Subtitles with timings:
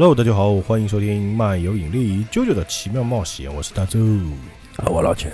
[0.00, 4.00] Hello，大家好，欢迎收听漫游引力啾啾的奇妙冒险，我是大周。
[4.78, 5.30] 啊，我老钱，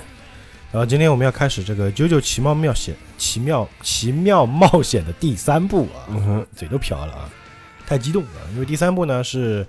[0.73, 7.31] 然后今天我们要开始这个啾啾奇妙冒险、奇妙奇妙冒险的第三部啊，嗯哼，嘴都瓢了啊，
[7.87, 9.65] 太激动了，因为第三部呢是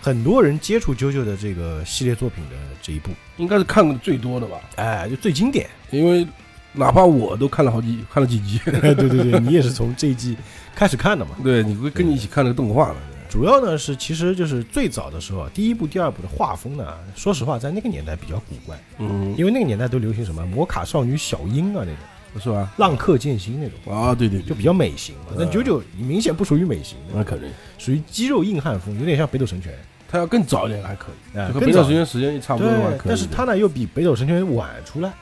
[0.00, 4.56] 很多人接触啾啾的这个系列作品的这一部，应该是看过的最多的吧？
[4.76, 5.68] 哎，就最经典。
[5.90, 6.26] 因为
[6.72, 8.58] 哪怕我都看了好几，看了几集。
[8.64, 10.38] 对对对，你也是从这一季
[10.74, 11.32] 开始看的嘛。
[11.44, 12.96] 对，你会跟你一起看那个动画了。
[13.28, 22.72] 主要呢是，其实就是最早的时候啊，第一部、第二部的画风呢，说实话，在那个年代比较古怪，嗯，因为那个年代都流行什么摩卡少女小樱啊那种，是吧？
[22.78, 25.32] 浪客剑心那种，啊，对对，就比较美型嘛。
[25.38, 29.72] 但九九你明显不属于美型，那肯定，属于肌肉硬汉风，有点像北斗神拳。
[30.10, 33.08] 他要更早一点还可以，和北斗神拳时间也差不多的话，可以。
[33.08, 35.12] 但是他呢又比北斗神拳晚出来，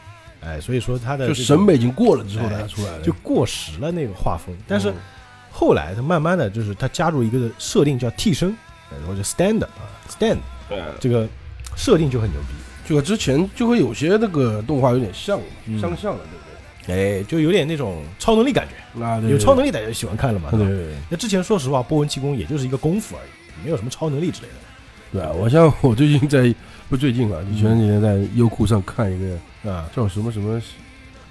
[0.40, 4.54] 哎，所以说他的就审美已经过了之后哎才出来的，就过时了那个画风。
[4.64, 4.94] 但是嗯
[5.58, 8.54] 后来他慢慢的就是他加入一个设定叫替身，
[8.90, 9.68] 哎或者 stand 啊
[10.06, 10.36] stand
[10.68, 11.26] 对这个
[11.74, 12.48] 设定就很牛逼。
[12.86, 16.44] 就和之前就会有些那个动画有点像，嗯相像了，对不
[16.86, 19.02] 对哎，就有点那种超能力感觉，对？
[19.02, 20.50] 啊，对有超能力大家就喜欢看了嘛。
[20.50, 24.54] 对对对那之前说实话，波纹气功也就是一个功夫而已，没有什么超能力之类的。
[25.12, 25.32] 对啊！
[25.32, 26.54] 我像我最近在
[26.88, 30.60] 不最近啊，你前几天在优酷上看一个啊，叫什么什么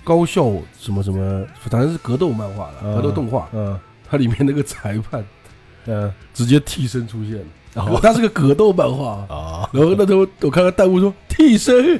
[0.03, 3.79] 高校什么什么，反正是格斗漫画的，嗯格斗动画，嗯
[4.09, 5.23] 它里面那个裁判
[5.85, 7.38] 嗯直接替身出现
[7.75, 11.99] 哦了，它是个格斗漫画，啊，然后那时候我看到弹幕说替身，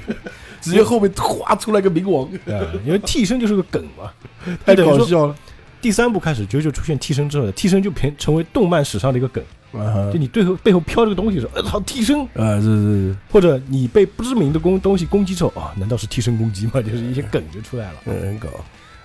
[0.61, 4.11] 直接后面哗出来个冥王，啊因为替身就是个梗嘛。
[4.65, 5.35] 太搞笑了。
[5.81, 9.44] 第三部开始，九九出现替身之后，替身就变成为动漫史上的一个梗。
[9.73, 16.81] 啊就你背后背后飘这个东西的时候，呃操，替身，啊，是是是，或者你被不知名的攻东西攻击之后啊，难道是替身攻击吗？
[16.81, 18.47] 就是一些梗就出来了嗯，很搞，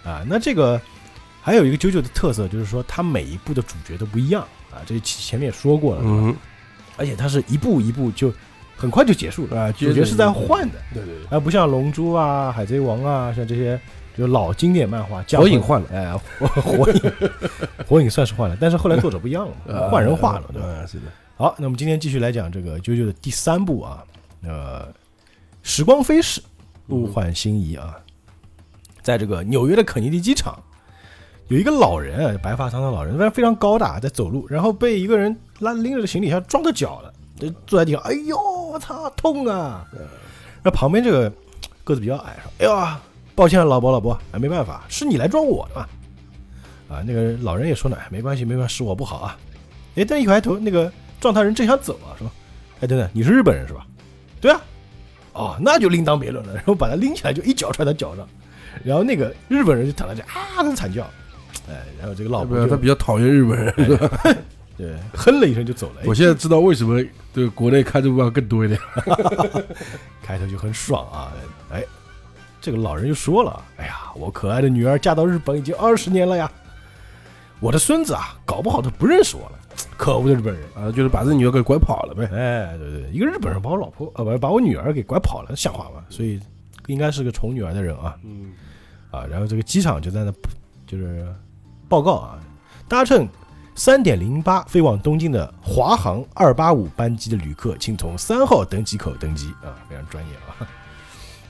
[0.08, 0.22] 啊。
[0.28, 0.80] 那这个
[1.40, 6.36] 还有一个九九的特色，就是说它每一部的主角都不一样啊，这前面也说过了，嗯。
[6.96, 8.30] 而且它是一步一步就
[8.76, 13.80] 很快就结束了，啊，主角是在换的，对对对，而不像龙珠啊、海贼王啊，像这些
[14.14, 15.88] 就老经典漫画，火影换了。
[15.94, 17.12] 哎，火 火影，
[17.86, 21.04] 火影算是换了，但是后来作者不一样了， 换人画了，对是的，
[21.36, 24.04] 好，那我们今天继续来讲这个啾啾的第三部啊，
[24.42, 24.86] 呃，
[25.62, 26.42] 时光飞逝，
[26.88, 27.96] 物换星移啊，
[29.00, 30.62] 在这个纽约的肯尼迪机场，
[31.50, 39.84] 有一个老人啊，白发苍苍老人，非常非常高大，在走路，然后被一个人拉拎着行李箱撞到脚了，就坐在地上，哎呦，我操，痛啊！
[40.62, 41.32] 那旁边这个
[41.82, 42.96] 个子比较矮，说，哎呦，
[43.34, 45.88] 抱歉了，老伯老伯，哎，没办法，是你来撞我的嘛。
[46.88, 49.36] 啊，那个老人也说呢，哎，没关系，没关系，是我不好啊。
[49.96, 52.30] 哎，但一回头，那个撞他人正想走啊，说
[52.80, 53.84] ：“哎，等等，你是日本人是吧
[54.40, 54.60] ？”“对啊。
[55.34, 58.24] ”“哦，那就另当别论了。”然后把他拎起来，就一脚踹他脚上，
[58.84, 61.04] 然后那个日本人就躺在这啊，在惨叫。
[61.70, 63.74] 哎，然后这个老婆他比较讨厌日本人？
[64.76, 66.00] 对 哼了一声就走了。
[66.00, 67.02] 哎我现在知道为什么
[67.34, 68.80] 对国内看这部漫更多一点，
[70.22, 71.32] 开头就很爽啊！
[71.70, 71.84] 哎，
[72.60, 76.50] 这个老人就说了：“哎呀，我可爱的女儿嫁到日本已经二十年了呀，
[77.60, 79.58] 我的孙子啊，搞不好他不认识我了，
[79.98, 82.24] 可恶的日本人！”啊，就是把这女儿给拐跑了呗。
[82.32, 86.02] 哎，对对，一个日本人把我老婆呃不把我女儿给拐跑了，像话吗？
[86.08, 86.40] 所以
[86.86, 88.52] 应该是个宠女儿的人啊嗯，
[89.10, 89.26] 啊！
[89.26, 90.32] 然后这个机场就在那
[90.86, 91.26] 就是
[91.90, 92.38] 报告啊，
[92.86, 93.28] 搭乘
[93.74, 100.66] 三点零八飞往东京的华航二八五班机的旅客，请从三号登机口登机啊，非常专业啊。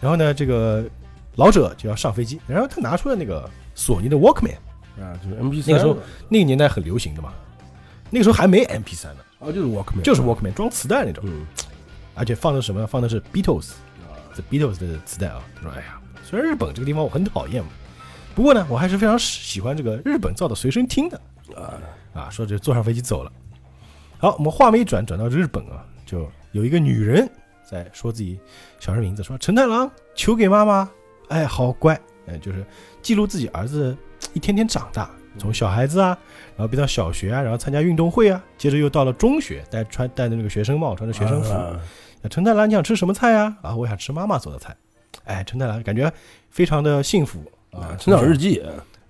[0.01, 0.83] 然后呢，这个
[1.37, 4.57] 老者就要上飞机，然后他拿出了那个索尼的 Walkman，
[4.99, 5.95] 啊，就是 M P 那个时候
[6.31, 7.35] 那个年代很流行的嘛，
[8.09, 11.23] 那个时候还没 MP 三呢，啊，就是 Walkman，就是 Walkman 装磁带那种。
[11.27, 11.47] 嗯，
[12.15, 12.87] 而且放的什么？
[12.87, 13.73] 放的是 Beatles，
[14.35, 15.43] 这 Beatles 的磁带啊。
[15.57, 17.71] 他说：“哎呀，虽然日本这个地方我很讨厌嘛，
[18.35, 21.21] 不过呢，我还是非常喜欢这个日本造的随身听的
[21.55, 21.75] 啊，
[22.13, 23.33] 啊。”说着坐上飞机走了。
[24.19, 27.29] 好，我们画面一转，转到日本啊，就有一个女人
[27.69, 28.39] 在说自己
[28.79, 30.91] 小人名字，说陈太郎求给妈妈，
[31.29, 32.65] 哎，好乖，哎，就是
[33.03, 33.97] 记录自己儿子
[34.33, 35.11] 一天天长大。
[35.39, 36.09] 从小孩子啊，
[36.57, 41.53] 然后变到小学啊，然后参加运动会啊，接着又到了中学，戴穿戴着那个学生帽，穿着学生服。
[41.53, 41.79] 啊
[42.23, 43.57] 啊陈太郎，你想吃什么菜呀？
[43.63, 44.77] 啊，我想吃妈妈做的菜。
[45.25, 46.13] 哎，陈太郎感觉
[46.51, 47.41] 非常的幸福
[47.73, 48.63] 啊，成长日记，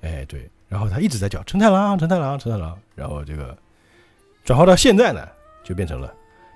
[0.02, 3.56] 哎，对，然后他一直在叫陈太郎，陈太郎，陈太郎，然后这个
[4.44, 5.26] 转化到现在呢，
[5.64, 6.12] 就变成了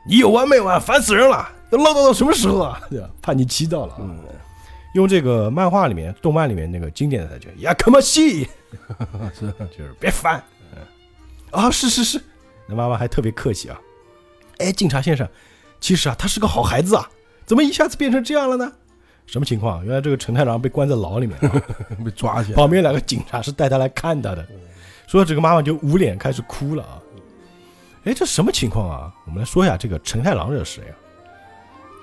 [0.06, 0.80] 你有完没完？
[0.80, 2.80] 烦死人了，要唠叨到什么时候啊？
[2.90, 3.08] 对吧？
[3.22, 4.00] 叛逆期到了啊！
[4.00, 4.18] 嗯，
[4.94, 8.46] 用这个漫画里面、动漫里面那个经典的台词“呀，可么西
[9.34, 10.42] ”，是就是别烦。
[10.74, 10.78] 嗯，
[11.50, 12.22] 啊，是是是，
[12.66, 13.80] 那妈妈还特别客气啊。
[14.58, 15.26] 哎，警察先生，
[15.80, 17.08] 其实啊，他是个好孩子啊，
[17.46, 18.72] 怎么一下子变成这样了呢？
[19.26, 19.84] 什么情况？
[19.84, 21.62] 原来这个陈太郎被关在牢里面啊，
[22.04, 24.46] 被抓起来，旁边两个警察是带他来看他的，
[25.06, 27.00] 说这个妈妈就捂脸开始哭了啊。
[28.04, 29.14] 哎，这什么情况啊？
[29.26, 30.94] 我们来说一下这个陈太郎这是谁啊？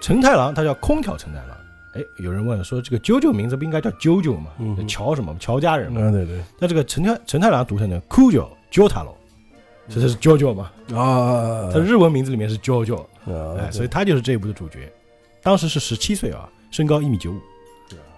[0.01, 1.57] 陈太郎他叫空调陈太郎。
[1.93, 4.51] 哎，有人问说这个啾啾名字不应该叫啾啾吗？
[4.59, 5.35] 嗯乔什么？
[5.39, 6.01] 乔家人嘛。
[6.01, 9.13] 嗯，对对那这个陈太陈太郎读成呢 Kujo 啾太郎，
[9.89, 10.71] 这就是啾啾嘛。
[10.97, 12.97] 啊，他日文名字里面是啾啾，
[13.31, 14.91] 啊，哎，所以他就是这一部的主角。
[15.43, 17.39] 当时是十七岁啊，身高一米九五，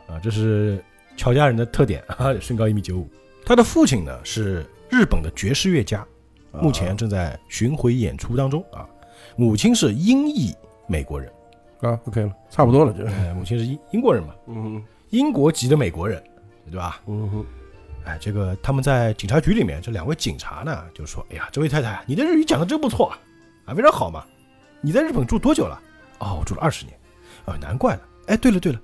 [0.07, 0.83] 啊，这是
[1.17, 3.09] 乔家人的特点 啊，身高一米九五。
[3.45, 6.05] 他的父亲呢是日本的爵士乐家，
[6.51, 8.87] 目前正在巡回演出当中啊。
[9.35, 10.53] 母亲是英裔
[10.87, 11.31] 美国人，
[11.81, 16.23] 啊，OK 了，差不多了，就，哎，母亲是英英国人嘛，嗯英国籍的美国人，
[16.69, 17.01] 对吧？
[17.07, 17.45] 嗯哼，
[18.05, 23.19] 哎，这个他们在警察局里面，这两位警察呢就说：“哎呀，这位太太，你的日语讲的真不错啊，
[23.65, 24.23] 啊，非常好嘛。
[24.81, 25.81] 你在日本住多久了？
[26.19, 26.97] 哦，我住了二十年。
[27.45, 28.01] 啊，难怪了。
[28.27, 28.79] 哎，对了对了，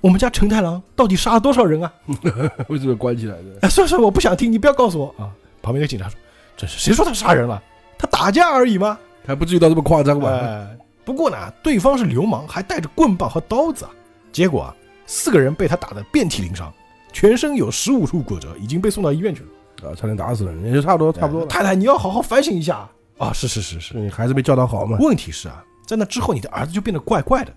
[0.00, 1.92] 我们家承太郎到底杀了多少人啊？
[2.68, 3.44] 为什么关起来的？
[3.62, 5.30] 哎，算了算了，我不想听，你不要告诉我啊。
[5.62, 6.18] 旁边那个警察说
[6.56, 7.62] ：“这是谁说他杀人了？
[7.98, 8.98] 他打架而已吗？
[9.26, 10.30] 还不至于到这么夸张吧？
[10.30, 13.90] 哎，不过呢，对方是流氓，还带着棍棒和刀子啊。
[14.32, 14.74] 结果啊，
[15.06, 16.72] 四个人被他打得遍体鳞伤，
[17.12, 19.90] 全身有十五处骨折，已经被送到医院去了。
[19.90, 21.46] 啊，差点打死了，也就差不多，差不多了。
[21.46, 22.88] 太太，你要好好反省一下
[23.18, 23.32] 啊！
[23.34, 23.98] 是是是是。
[23.98, 24.96] 你还是没教导好嘛？
[25.00, 27.52] 问题是啊，在那之后，你的儿子就变得怪怪的。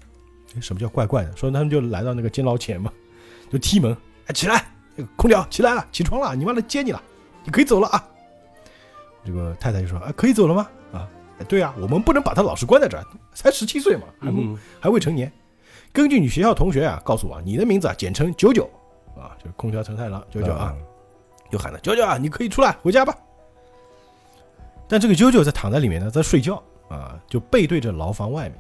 [0.56, 1.36] 哎什么叫怪怪的？
[1.36, 2.92] 说他们就来到那个监牢前嘛，
[3.52, 3.96] 就踢门，
[4.28, 4.66] 哎，起来，
[5.16, 7.02] 空调起来了，起床了，你妈来接你了，
[7.44, 8.04] 你可以走了啊。
[9.26, 10.68] 这个太太就说啊，可以走了吗？
[10.92, 11.08] 啊，
[11.40, 15.32] 哎，对啊，我们不能把他老是关在这儿，才十七岁嘛，还不、嗯还未成年。
[15.92, 18.70] 根据你学校同学啊告诉我啊，你的名字啊简称九九
[19.16, 20.76] 啊，就是空调成太郎九九啊，
[21.52, 23.16] 就喊他九九啊，你可以出来回家吧。
[24.88, 28.60] 但这个九九在躺在里面呢，在睡觉啊，就背对着牢房外面，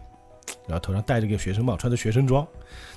[0.68, 2.45] 然后头上戴着个学生帽，穿着学生装。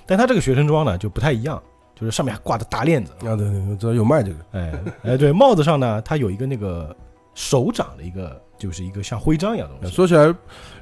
[0.07, 1.61] 但他这个学生装呢就不太一样，
[1.95, 3.13] 就是上面还挂着大链子。
[3.21, 4.73] 啊，对对，我知道有卖这个，哎
[5.03, 6.95] 哎，对，帽子上呢，它有一个那个
[7.35, 9.95] 手掌的一个，就是一个像徽章一样的东西。
[9.95, 10.33] 说起来，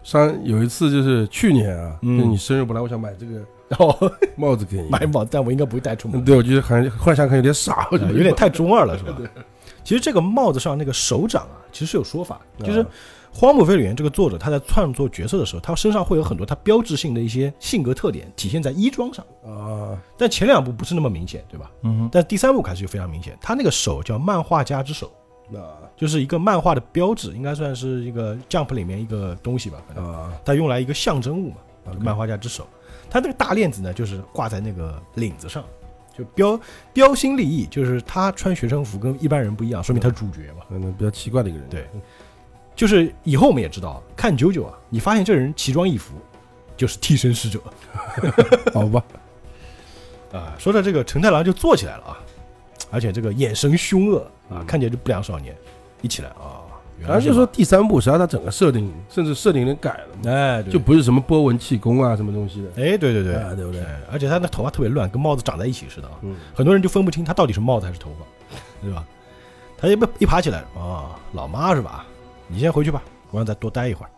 [0.02, 3.96] 上有一次就是去年啊，嗯就你生日，本来我想买这个然后
[4.36, 9.16] 帽子给你，买帽子，但我应该不会戴出门嗯，对，我觉得好像幻想可能有点傻，我觉呃得有点太中二了，是吧？
[9.82, 12.82] 其实这个帽子上那个手掌啊，其实是有说法，就是啊
[13.36, 21.68] 《荒木飞吕彦》这个作者他在创作角色的时候，他身上会有很多他标志性的一些性格特点体现在衣装上，啊，但前两部不是那么明显，对吧？
[21.82, 25.10] 嗯但第三部开始就非常明显，他那个手叫漫画家之手，
[25.50, 25.58] 那，
[25.96, 31.56] 就是一个漫画的标志，应该算是一个 Jump 里面一个东西吧，反正啊，他用来一个象征物嘛，
[31.98, 32.64] 漫画家之手。
[33.10, 35.64] 他那个大链子呢，就是挂在那个领子上，
[36.16, 36.58] 就标
[36.92, 40.64] 标新立异，就是他穿学生服跟一般人不一样，说明他是主角嘛。
[40.68, 41.88] 可能比较奇怪的一个人，对
[42.76, 46.14] 就是以后我们也知道，看九九啊，你发现这人奇装异服，
[46.76, 47.60] 就是替身使者
[48.74, 49.02] 好吧，
[50.32, 50.54] 啊。
[50.58, 52.18] 说到这个陈太郎就坐起来了啊，
[52.90, 55.54] 而且这个眼神凶恶啊，看起来就不良少年。
[56.02, 56.60] 一起来啊，
[56.98, 66.14] 原来然后就说第三部，实际上它整个设定，甚至设定有点改了，哎，就不是什么波纹气功啊，什么东西的，哎，对对对，啊对不对哎而且他那头发特别乱，跟帽子长在一起似的啊。
[66.22, 69.02] 嗯，很多人就分不清他到底是帽子还是头发，对吧？
[69.78, 72.04] 他一一爬起来，哦，老妈是吧？
[72.54, 74.10] 你先回去吧，我让再多待一会儿。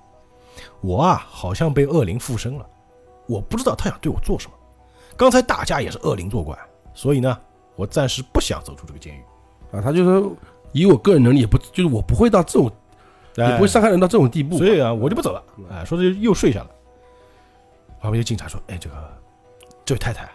[0.82, 2.68] 我啊，好像被恶灵附身了，
[3.26, 4.54] 我不知道他想对我做什么。
[5.16, 6.54] 刚才打架也是恶灵作怪，
[6.92, 7.38] 所以呢，
[7.76, 9.24] 我暂时不想走出这个监狱。
[9.72, 10.36] 啊，他就说
[10.72, 12.70] 以我个人能力，也不就是我不会到这种，
[13.36, 15.64] 也不会伤害人到这种地步，所以啊，我就不走了嗯。
[15.70, 16.70] 哎，说着又睡下了。
[18.02, 19.18] 旁边有警察说：“哎，这个
[19.82, 20.28] 这位太太，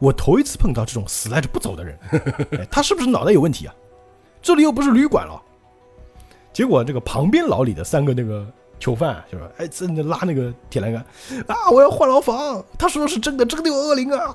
[0.00, 1.96] 我头一次碰到这种死赖着不走的人，
[2.58, 3.74] 哎，他是不是脑袋有问题啊？
[4.42, 5.40] 这里又不是旅馆了。”
[6.54, 8.46] 结果这个旁边牢里的三个那个
[8.78, 11.04] 囚犯啊就说：“哎，真的拉那个铁栏杆
[11.48, 11.68] 啊！
[11.70, 12.64] 我要换牢房。
[12.78, 14.34] 他说的是真的，真的有恶灵啊！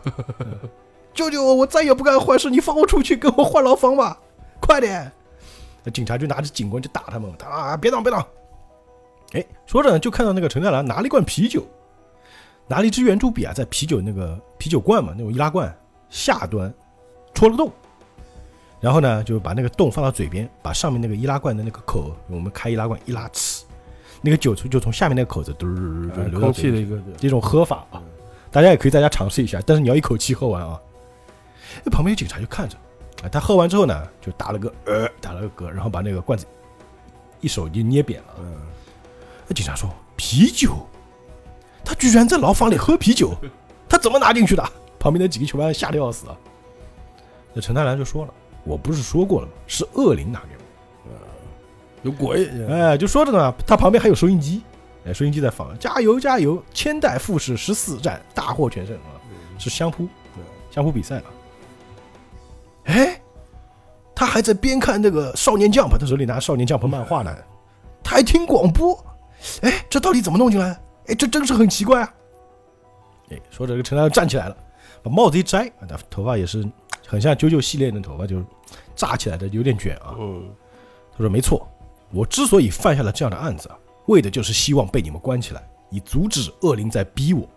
[1.14, 1.56] 救救我！
[1.56, 4.20] 我再也不干坏事，你放我出去，跟我换牢房吧，
[4.60, 5.10] 快点！”
[5.82, 8.26] 那警察就拿着警棍就打他们，他啊，别挡，别挡！
[9.32, 11.66] 哎，说着呢，就看到那个陈太郎拿了一罐啤酒，
[12.68, 15.74] 拿了一支圆珠笔啊，在啤酒那个啤酒罐嘛，那种易拉罐
[16.10, 16.74] 下端
[17.34, 17.72] 戳了个洞，
[18.82, 23.64] 然后呢，就把那个洞放到嘴边，把上面那个易拉罐的那个口，我们开易拉罐一拉，呲，
[24.22, 28.02] 那个酒就就从下面那个口子嘟儿就流到空嘴里的一个对这种喝法啊，
[28.52, 30.80] 大家也可以在家尝试一下，但是你要一口气喝完啊。
[31.84, 32.78] 那旁边有警察就看着，
[33.22, 36.46] 啊，他喝完之后呢，就打了个呃，打了个嗝，然后把那个罐子
[37.42, 38.28] 一手就捏扁了。
[38.40, 38.56] 嗯，
[39.48, 40.88] 那警察说：“啤酒，
[41.84, 43.36] 他居然在牢房里喝啤酒，
[43.90, 44.64] 他怎么拿进去的？”
[45.00, 46.38] 旁边的几个囚犯吓得要死啊。
[47.54, 48.34] 那陈太郎就说了
[48.64, 49.54] ：“我不是说过了吗？
[49.68, 50.60] 是恶灵拿给我。”
[52.02, 54.64] 有鬼，哎，就说着呢，他旁边还有收音机，
[55.06, 59.20] 哎，收音机在放，加油加油，千代富士十四战大获全胜啊，
[59.58, 60.08] 是相扑，
[60.72, 61.24] 相扑比赛啊。
[62.86, 63.22] 哎，
[64.16, 67.36] 他还在边看那个少年 Jump，他手里拿少年 Jump 漫画呢，
[68.02, 68.98] 他还听广播，
[69.62, 70.80] 哎，这到底怎么弄进来？
[71.08, 72.14] 哎，这真是很奇怪啊。
[73.32, 74.56] 哎，说着这个陈太郎站起来了，
[75.04, 76.66] 把帽子一摘，啊，他头发也是
[77.10, 78.46] 很像啾啾系列的头发，就是
[78.96, 80.14] 炸起来的，有点卷啊。
[80.20, 80.48] 嗯，
[81.12, 81.68] 他说：“没错，
[82.12, 87.50] 我之所以犯下了这样的案子啊，为的就是希望被你们关起来，以阻止恶灵在逼我。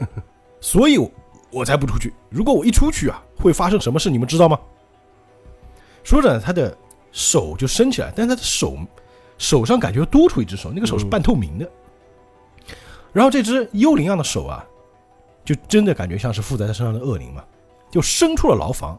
[0.60, 1.10] 所以我，
[1.50, 2.12] 我才不出去。
[2.28, 4.10] 如果我一出去啊，会发生什么事？
[4.10, 4.60] 你们知道吗？”
[6.04, 6.76] 说着，他的
[7.10, 8.76] 手就伸起来，但是他的手
[9.38, 11.66] 手上感觉多出一只手，那个手是半透明的。
[13.14, 14.62] 然后这只幽灵样的手啊，
[15.42, 17.42] 就真的感觉像是附在他身上的恶灵嘛，
[17.94, 18.98] 就伸出了牢房，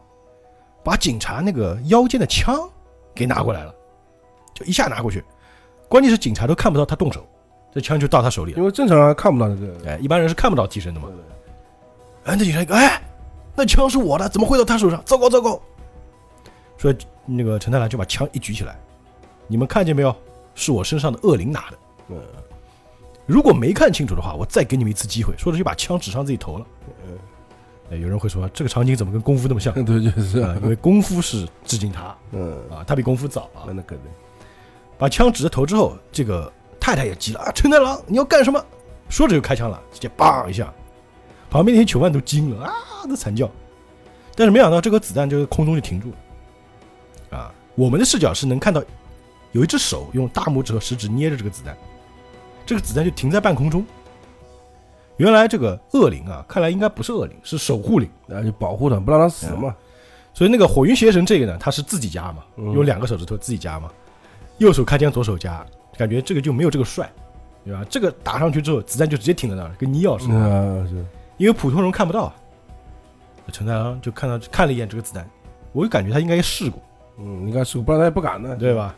[0.82, 2.66] 把警察那个腰间的枪
[3.14, 3.74] 给拿过来了。
[4.54, 5.22] 就一下拿过去，
[5.86, 7.28] 关键是警察都看不到他动手，
[7.74, 8.58] 这枪就到他手里了。
[8.58, 11.10] 因为正常人看不到这个，哎，一般人是看不到替身的嘛。
[12.24, 13.02] 哎，那警察一个，哎，
[13.54, 15.02] 那枪是我的，怎么会到他手上？
[15.04, 15.60] 糟糕糟糕！
[16.78, 16.94] 说
[17.26, 18.78] 那个陈太郎就把枪一举起来，
[19.46, 20.16] 你们看见没有？
[20.54, 21.78] 是我身上的恶灵拿的。
[22.08, 22.16] 嗯，
[23.26, 25.36] 如果没看清楚的话，我再给你们一次机会。
[25.36, 26.66] 说着就把枪指上自己头了。
[27.06, 27.18] 嗯
[27.90, 29.72] 哎，有人会说这个场景怎么跟功夫那么像？
[29.84, 33.62] 对，就是啊，因为功夫是致敬他 嗯，啊，他比功夫早啊。
[33.66, 34.10] 那那肯定，
[34.98, 37.52] 把枪指着头之后，这个太太也急了啊！
[37.52, 38.64] 陈太郎，你要干什么？
[39.08, 40.72] 说着就开枪了，直接梆一下，
[41.48, 42.72] 旁边那些囚犯都惊了啊，
[43.08, 43.48] 都惨叫。
[44.34, 46.10] 但是没想到这颗子弹就在空中就停住
[47.30, 48.82] 了，啊，我们的视角是能看到
[49.52, 51.76] 有一只手用大拇指和食指捏着这个子弹，
[52.66, 53.86] 这个子弹就停在半空中。
[55.16, 58.08] 原来这个恶灵啊，看来应该不是恶灵，是守护灵。
[58.26, 59.74] 然后就保护他，不让他死嘛。
[60.34, 63.90] 所以那个火云邪神这个呢，他是自己夹嘛，嗯用两个手指头自己夹嘛，
[64.58, 65.64] 右手开枪，左手夹，
[65.96, 67.10] 感觉这个就没有这个帅，
[67.64, 67.82] 对吧？
[67.88, 70.86] 这个打上去之后，子弹就直接停在那儿，跟尼奥似的，
[71.38, 72.34] 因为普通人看不到啊。
[73.52, 75.26] 陈太郎就看到看了一眼这个子弹，
[75.72, 76.82] 我就感觉他应该试过，
[77.18, 78.94] 嗯，应该试过，不然他也不敢呢，对吧？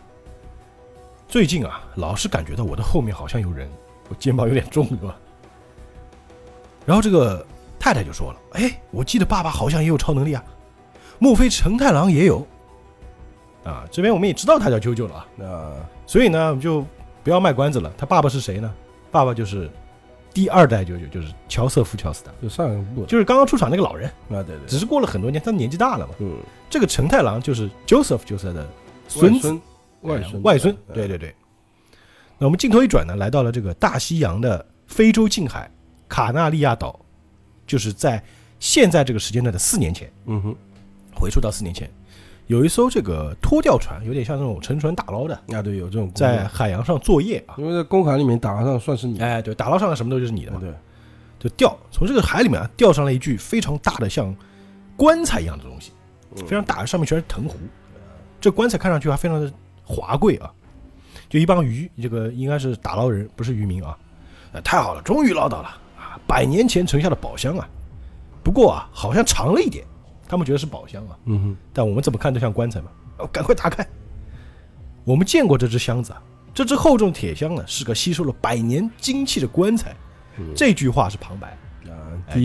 [1.29, 3.69] 最近啊，老是感觉到我的后面好像有人，
[4.09, 5.17] 我肩膀有点重，对吧？
[6.89, 7.47] 然后这个
[7.79, 10.43] 太太就说了：“哎，我记得爸爸好像也有超能力啊，
[11.19, 12.47] 莫非陈太郎也有？”
[13.63, 15.77] 啊，这边我们也知道他叫啾啾了啊，啊，
[16.07, 16.83] 所以呢，我们就
[17.23, 17.93] 不要卖关子了。
[17.99, 18.73] 他爸爸是谁呢？
[19.11, 19.71] 爸爸就是
[20.33, 26.15] 第二代啾啾，就是乔瑟夫·乔斯达，就上一部，就是刚刚出场那个老人，啊，对对，只是过了很多年，他年纪大了嘛。
[26.21, 26.39] 嗯，
[26.71, 28.67] 这个陈太郎就是 Joseph 就是他的
[29.09, 29.51] 孙子，
[30.01, 31.35] 外孙，外孙，对对对。
[32.39, 35.71] 那我们镜头一转呢，来到了这个大西洋的非洲近海
[36.09, 36.99] 卡纳利亚岛，
[37.67, 38.23] 就是在
[38.59, 40.57] 现在这个时间段的四年前，嗯哼，
[41.15, 41.89] 回溯到四年前，
[42.47, 47.55] 有一艘这个拖吊船，有点像那种沉船打捞的，啊，对，有这种在，海洋上作业啊。
[47.59, 50.73] 因为在公海里面打捞上算是你，哎，对，打捞上来什么都就是你的嘛，啊对，
[51.39, 54.35] 就钓从这个海里面啊钓上来一具非常大的像
[54.97, 55.93] 棺材一样的东西，
[56.37, 56.47] 嗯。
[56.47, 57.57] 非常大，上面全是藤壶。
[58.41, 59.53] 这棺材看上去还非常的
[59.85, 60.51] 华贵啊，
[61.29, 63.99] 就一帮鱼，这个应该是打捞人，不是渔民啊。
[64.53, 65.69] 呃，太好了，终于捞到了。
[65.69, 65.79] 啊！
[66.29, 67.67] 百年前沉下的宝箱啊，
[68.45, 69.85] 不过啊，好像长了一点，
[70.29, 72.91] 他们觉得是宝箱啊，嗯哼，但我们怎么看都像棺材嘛。
[73.17, 73.85] 哦，赶快打开！
[75.05, 79.97] 我们见过这只箱子啊，这只厚重铁箱呢，是个吸收了百年精气的棺材。
[80.37, 81.59] 嗯这句话是旁白，
[81.91, 81.97] 啊，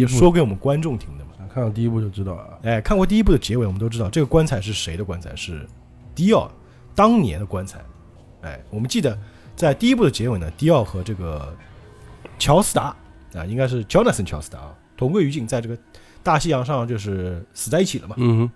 [0.07, 1.31] 说给我们观众听的嘛。
[1.53, 5.67] 看到第一部就知道了，哎，看过第一部的结尾，我们都知道这个棺材是谁的棺材，是
[6.15, 6.49] 迪奥
[6.95, 7.79] 当年的棺材。
[8.41, 9.15] 哎，我们记得
[9.55, 11.55] 在第一部的结尾呢，迪奥和这个
[12.39, 12.95] 乔斯达
[13.37, 15.77] 啊，应该是 Jonathan 乔斯达啊，同归于尽，在这个
[16.21, 18.15] 大西洋上就是死在一起了嘛。
[18.19, 18.51] 嗯哼，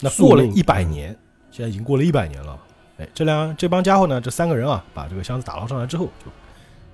[0.00, 1.16] 那过了一百年，
[1.50, 2.58] 现在已经过了一百年了。
[2.98, 6.30] 哎，这两这帮家伙呢，这三个人啊，把这个箱子打捞上来之后，就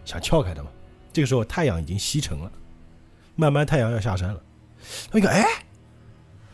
[0.05, 0.71] 想撬开它嘛。
[1.13, 2.51] 这个时候太阳已经西沉了，
[3.35, 4.41] 慢慢太阳要下山了。
[5.11, 5.45] 他们一看，哎，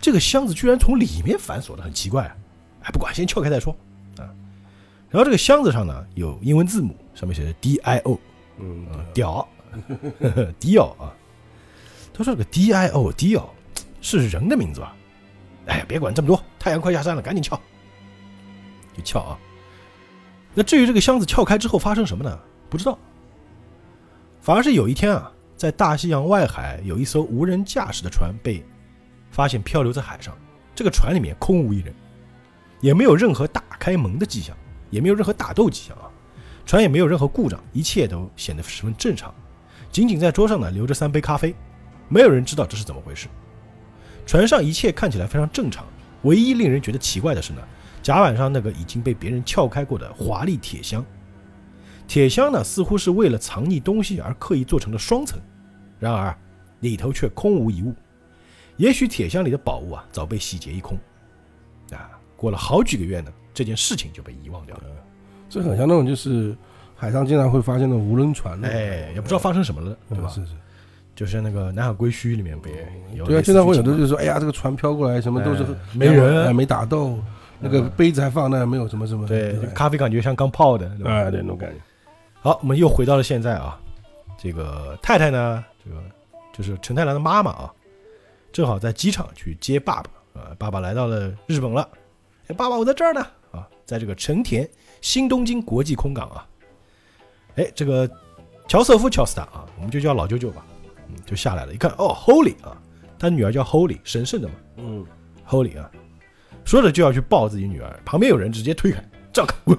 [0.01, 2.37] 这个箱子居然从里面反锁的，很奇怪啊。
[2.85, 3.77] 哎，不管，先撬开再说
[4.17, 4.25] 啊。
[5.11, 8.19] 然后这个箱子上呢有英文字母，上面写着 D I O，
[8.59, 9.47] 嗯啊，屌，
[10.59, 11.13] 迪奥啊。
[12.13, 13.53] 他说这个 D I O 迪奥
[14.01, 14.95] 是人的名字吧？
[15.67, 17.61] 哎，别管这么多，太阳快下山了，赶紧撬。
[18.97, 19.39] 就撬啊。
[20.55, 22.39] 那至于这个箱子撬开之后发生什么呢？
[22.71, 22.97] 不知道。
[24.41, 28.65] 反而是有一天啊，在大西洋外海有一艘无人驾驶的船被
[29.31, 30.37] 发现漂流在海上，
[30.75, 31.93] 这个船里面空无一人，
[32.81, 34.57] 也没有任何打开门的迹象，
[34.91, 36.07] 也没有任何打斗迹象啊，
[36.65, 39.35] 船也没有任何故障，一切都显得十分正常。
[39.95, 41.55] 仅仅在桌上呢留着三杯咖啡，
[42.09, 43.29] 没有人知道这是怎么回事。
[44.27, 45.87] 船上一切看起来非常正常，
[46.23, 47.61] 唯一令人觉得奇怪的是呢，
[48.03, 51.05] 甲板上那个已经被别人撬开过的华丽铁箱。
[52.09, 55.39] 铁箱呢，似乎是为了藏匿东西而刻意做成的双层，
[56.01, 56.37] 然而
[56.81, 57.95] 里头却空无一物。
[58.77, 60.99] 也许铁箱里的宝物啊，早被洗劫一空。
[61.93, 64.83] 啊，过了好几个月呢，这件事情就被遗忘掉了。
[65.49, 66.57] 这很像那种就是
[66.97, 70.29] 海上经常会发现的无人船，哎，也不知道发生什么了，对吧？
[70.29, 70.53] 是是。
[71.15, 73.25] 就像那个《南海归墟》里面不也有？
[73.25, 77.19] 对啊，经常会有的就是说，哎呀，这个船飘过来，什么都是没人，没打斗，
[77.61, 79.25] 那个杯子还放那，没有什么什么。
[79.29, 81.77] 对，咖啡感觉像刚泡的，哎，对，那种感觉。
[82.41, 83.79] 好，我们又回到了现在啊。
[84.37, 86.03] 这个太太呢，这个
[86.53, 87.73] 就是陈太郎的妈妈啊，
[88.53, 90.51] 正好在机场去接爸爸啊。
[90.59, 91.89] 爸爸来到了日本了，
[92.49, 94.69] 哎，爸爸我在这儿呢啊，在这个成田
[95.01, 96.45] 新东京国际空港啊。
[97.57, 98.09] 哎，这个
[98.69, 100.65] 乔瑟夫乔斯塔啊，我们就叫老舅舅吧，
[101.09, 101.73] 嗯，就下来了。
[101.73, 102.77] 一看，哦，Holy 啊，
[103.19, 105.05] 他女儿叫 Holy，神圣的嘛，嗯
[105.49, 105.91] ，Holy 啊，
[106.65, 109.79] 说着就要去抱自己女儿，旁边有人直接推开，让开，滚。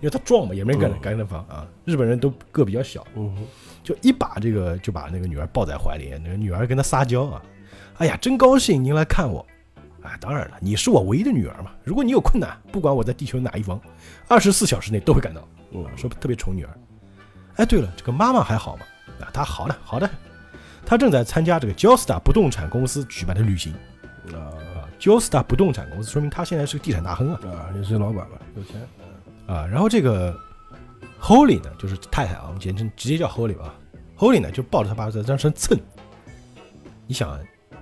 [0.00, 1.68] 因为他壮嘛，也没敢敢那防啊。
[1.84, 3.36] 日本人都个比较小，嗯，
[3.84, 7.42] 就一把这个就把那个女儿抱在怀里，那个女儿跟他撒娇啊，
[7.98, 9.44] 哎呀，真高兴您来看我，
[10.00, 11.72] 啊，当然了，你是我唯一的女儿嘛。
[11.84, 13.78] 如果你有困难，不管我在地球哪一方，
[14.26, 15.46] 二十四小时内都会赶到。
[15.72, 16.78] 嗯，说特别宠女儿。
[17.56, 18.86] 哎，对了，这个妈妈还好吗？
[19.20, 20.08] 啊，她好的，好的。
[20.86, 23.72] 她正在参加这个 Joestar 不动产公司举办的旅行。
[24.32, 27.40] 啊，Joestar 不动产公司说明他现在是个地产大亨啊。
[27.44, 28.80] 啊，也是老板吧，有钱。
[29.46, 30.36] 啊，然后这个
[31.20, 33.74] Holy 呢，就是太太啊，我们简称直接叫 Holy 吧。
[34.16, 35.78] Holy 呢，就抱着他爸爸在这身蹭。
[37.06, 37.38] 你想，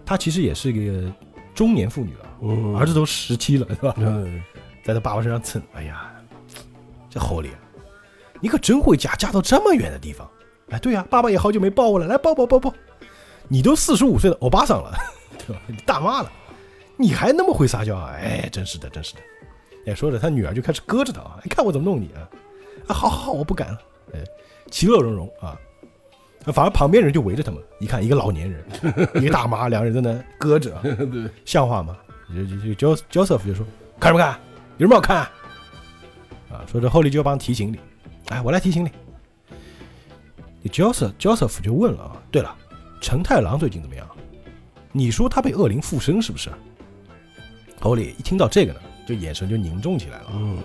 [0.07, 1.13] 她其实也是一个
[1.55, 3.95] 中年妇女了，儿子都十七了，是吧？
[4.85, 6.11] 在他爸爸身上蹭，哎呀，
[7.11, 7.51] 这 Holy，
[8.41, 10.29] 你可真会嫁，嫁到这么远的地方。
[10.71, 12.73] 哎，对呀，爸爸也好久没抱我了，来抱抱抱抱。
[13.49, 14.93] 你都四十五岁的欧巴桑了，
[15.47, 15.63] 对吧？
[15.67, 16.31] 你大妈了，
[16.97, 18.13] 你还那么会撒娇啊？
[18.15, 19.21] 哎，真是的，真是的。
[19.87, 21.41] 哎，说着，他女儿就开始搁着他啊！
[21.43, 22.29] 你看我怎么弄你啊！
[22.89, 23.79] 啊，好好好，我不敢了。
[24.13, 24.23] 哎，
[24.71, 25.59] 其乐融融啊！
[26.53, 28.65] 反而旁边人就围着他们，一看一个老年人，
[29.23, 31.97] 一个大妈，两个人在那搁着， 对，像话吗？
[32.35, 33.67] 就就 Joseph 就说
[33.99, 34.39] ：“看什么看？
[34.77, 35.17] 有什么好看？”
[36.53, 37.79] 啊，说着后里就要帮提行李。
[38.29, 38.91] 哎，我来提醒你。
[40.71, 42.55] Joseph Joseph 就问了啊，对了，
[43.01, 44.07] 陈太郎最近怎么样？
[44.93, 46.51] 你说他被恶灵附身是不是？
[47.81, 48.81] 欧里一听到这个呢。
[49.07, 50.27] 就眼神就凝重起来了。
[50.35, 50.59] 嗯，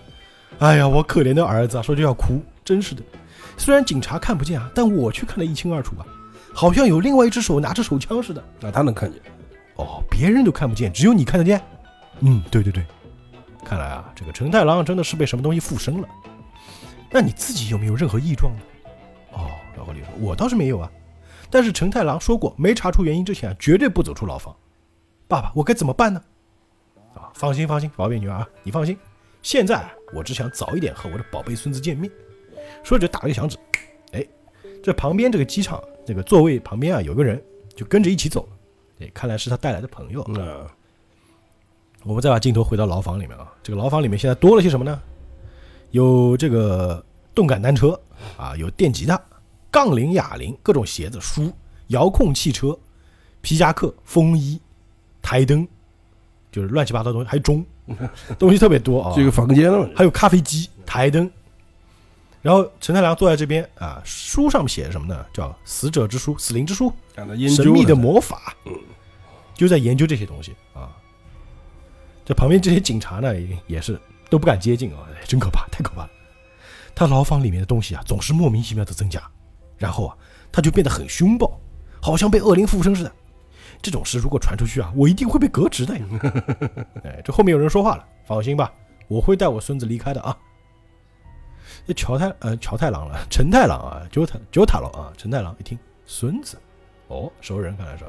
[0.60, 3.02] 哎呀，我可怜的儿子啊，说就要哭，真是的。
[3.56, 6.06] 虽然警察看不见啊，但我却看得一清二楚啊，
[6.54, 8.44] 好像有另外一只手拿着手枪似的。
[8.60, 9.22] 那他能看见？
[9.78, 11.62] 哦，别人都看不见，只有你看得见。
[12.20, 12.86] 嗯，对对对。
[13.64, 16.08] 看来啊，这个陈太郎真的是被什么东西附身了。
[17.14, 18.62] 那你自己有没有任何异状呢？
[19.34, 20.92] 哦，老狐狸说，我倒是没有啊。
[21.52, 24.56] 但是陈太郎说过，没查出原因之前，啊绝对不走出牢房。
[25.28, 26.20] 爸爸，我该怎么办呢？
[27.14, 28.98] 啊，放心放心，宝贝女儿啊，你放心。
[29.44, 32.12] 现在我只想早一点和我的宝贝孙子见面。
[32.84, 33.58] 说着打了个响指，
[34.14, 34.26] 哎，
[34.82, 37.40] 这旁边这个机场这个座位旁边啊，有个人
[37.76, 38.50] 就跟着一起走了。
[39.02, 40.24] 哎，看来是他带来的朋友。
[40.30, 40.68] 嗯，
[42.04, 45.00] 我们再把镜头回到牢房里面啊，这个牢房里面现在多了些什么呢？
[45.94, 47.04] 有这个
[47.36, 48.00] 动感单车
[48.36, 49.20] 啊，有电吉他、
[49.70, 51.54] 杠铃、哑铃、各种鞋子、书、
[51.88, 52.76] 遥控汽车、
[53.42, 54.60] 皮夹克、风衣、
[55.22, 55.68] 台灯。
[56.52, 57.66] 就是乱七八糟东西，还有钟，
[58.38, 59.14] 东西特别多啊。
[59.16, 61.30] 这个房间了，还有咖啡机、台灯。
[62.42, 65.26] 然后陈太郎坐在这边啊，书上面写什么呢？
[65.32, 66.92] 叫《死者之书》《死灵之书》，
[67.56, 68.56] 神秘的魔法，
[69.56, 70.90] 就在研究这些东西啊。
[72.26, 73.34] 这旁边这些警察呢，
[73.66, 74.00] 也是
[74.34, 76.10] 都不敢接近啊，真可怕，太可怕了。
[76.96, 79.22] 他牢房里面的东西啊，总是莫名其妙的增加，
[79.78, 80.18] 然后啊，
[80.52, 81.62] 他就变得很凶暴，
[82.02, 83.12] 好像被恶灵附身似的。
[83.80, 86.06] 这种事如果传出去啊，我一定会被革职的呀！
[87.06, 88.74] 哎，这后面有人说话了，放心吧，
[89.08, 90.36] 我会带我孙子离开的啊。
[91.86, 96.58] 这乔太呃乔太郎了，陈太郎啊，九太九太郎啊，陈太郎一听孙子，
[97.08, 98.04] 哦，熟人看来是。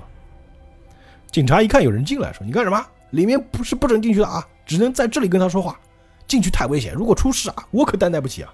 [1.30, 2.82] 警察一看有人进来，说你干什么？
[3.10, 5.78] 里面不是不准进去的啊，只能在这里跟他说话，
[6.26, 8.52] 进去太危险，如果出事啊，我可担待不起啊。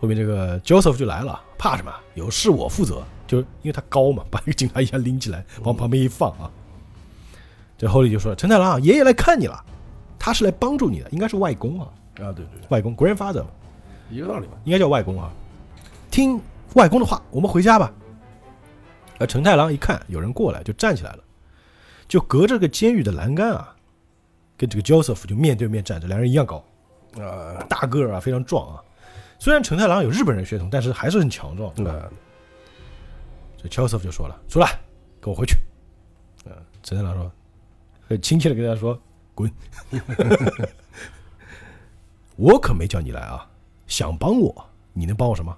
[0.00, 1.92] 后面这个 Joseph 就来了，怕什么？
[2.14, 3.02] 有事我负责。
[3.26, 6.50] 就因为他高嘛，把一个警察一下拎起来，往旁边一放啊。
[7.78, 9.64] 这后里就说：“陈太郎，爷爷来看你了，
[10.18, 13.44] 他是来帮助你的，应该是外公啊，啊，对对对，外公 grandfather
[14.10, 14.54] 一个道理嘛。
[14.64, 15.30] 应该叫外公啊。
[16.10, 16.40] 听
[16.74, 17.92] 外公的话，我们回家吧。”
[19.20, 21.22] 而陈太郎一看有人过来，就站起来了，
[22.08, 23.76] 就隔着个监狱的栏杆啊，
[24.60, 26.62] 跟这个 Joseph 就面对面站着，两人一样高，
[27.16, 28.84] 呃，大个儿啊，非常壮啊。
[29.38, 31.72] 虽然承太郎有日本人血统，但是还是很强壮。
[31.76, 32.10] 那
[33.56, 34.78] 这 Joseph 就说了：“出来，
[35.18, 35.56] 跟我回去。”
[36.44, 37.32] 嗯，陈太郎说，
[38.06, 39.00] 很亲切的跟他说
[39.34, 39.50] ：“滚！
[42.36, 43.48] 我可没叫你来啊，
[43.86, 44.54] 想帮我，
[44.92, 45.56] 你能帮我什么？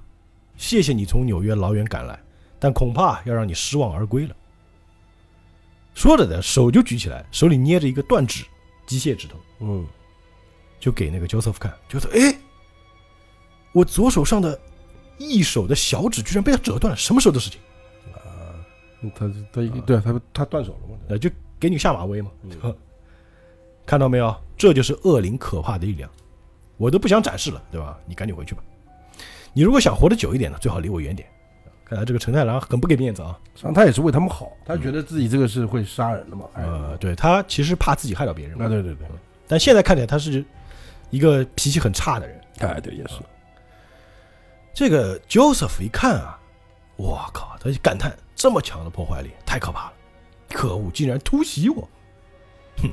[0.56, 2.16] 谢谢你从纽约老远赶来，
[2.60, 4.36] 但恐怕要让你失望而归了。”
[5.92, 8.44] 说着呢，手就举起来，手里捏着一个断指，
[8.86, 9.86] 机械指头，嗯，
[10.80, 11.72] 就给那个 Joseph 看。
[11.88, 12.38] Joseph，哎，
[13.72, 14.58] 我左手上的
[15.18, 17.60] 一手的小指居然被他折断了，什么时候的事情？
[18.14, 18.54] 啊
[19.16, 20.96] 他他一对他他断手了嘛？
[21.08, 22.30] 呃，就给你下马威嘛。
[22.42, 22.50] 嗯
[23.84, 24.34] 看到没有？
[24.56, 26.08] 这就是恶灵可怕的力量，
[26.76, 27.98] 我都不想展示了，对吧？
[28.06, 28.62] 你赶紧回去吧。
[29.52, 31.28] 你如果想活得久一点呢，最好离我远点。
[31.92, 33.38] 看来这个陈太郎很不给面子啊。
[33.54, 36.46] 实际上他也是为他们好，他觉得自己这个是会杀人的嘛。
[36.54, 39.06] 哎呃，对他其实怕自己害到别人嘛，啊，对对对，
[39.46, 40.42] 但现在看起来他是
[41.10, 42.40] 一个脾气很差的人。
[42.60, 43.16] 哎，对也是，
[44.72, 46.40] 这个 Joseph 一看啊，
[46.96, 49.92] 我靠，他就感叹这么强的破坏力太可怕了，
[50.48, 51.86] 可恶，竟然突袭我！
[52.78, 52.90] 哼，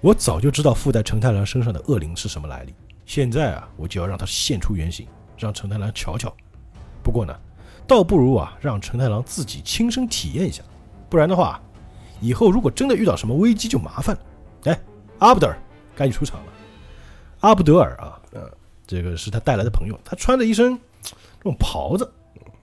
[0.00, 2.72] 我早就知道附在陈太郎身上的恶灵是什么来历，
[3.06, 6.32] 现在啊，我就要让他现出原形，让陈太郎瞧瞧。
[7.02, 7.36] 不过呢，
[7.86, 10.62] 倒不如啊，让陈太郎自己亲身体验一下，
[11.08, 11.60] 不然的话，
[12.20, 14.22] 以后如果真的遇到什么危机就麻烦了。
[14.64, 14.80] 哎，
[15.18, 15.58] 阿布德尔，
[15.94, 16.46] 该你出场了。
[17.40, 18.50] 阿布德尔啊，嗯，
[18.86, 22.10] 这个是他带来的朋友，他穿着一身这种袍子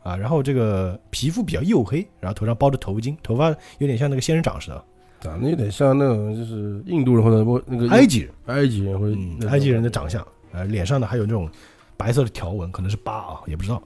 [0.01, 4.83] 啊，然后这个皮肤比较黝黑，然后头上包着头巾，头发有点像那个仙人掌似的，
[5.19, 11.47] 长得有点像那种就是印度人或者不那个埃及人，埃及人或者埃及人的长相，呃，脸上呢还有那种
[11.95, 13.79] 白色的条纹，可能是疤啊，也不知道。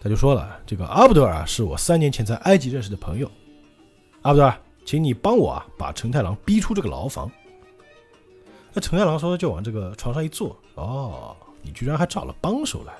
[0.00, 3.30] 他就说了，这个阿布德尔啊，是我三年前在埃及认识的朋友。
[4.22, 7.30] 阿布德尔，请你帮我啊，把陈太郎逼出这个牢房。
[8.72, 12.94] 那陈太郎说，就往这个床上一坐，哦，你居然还找了帮手来，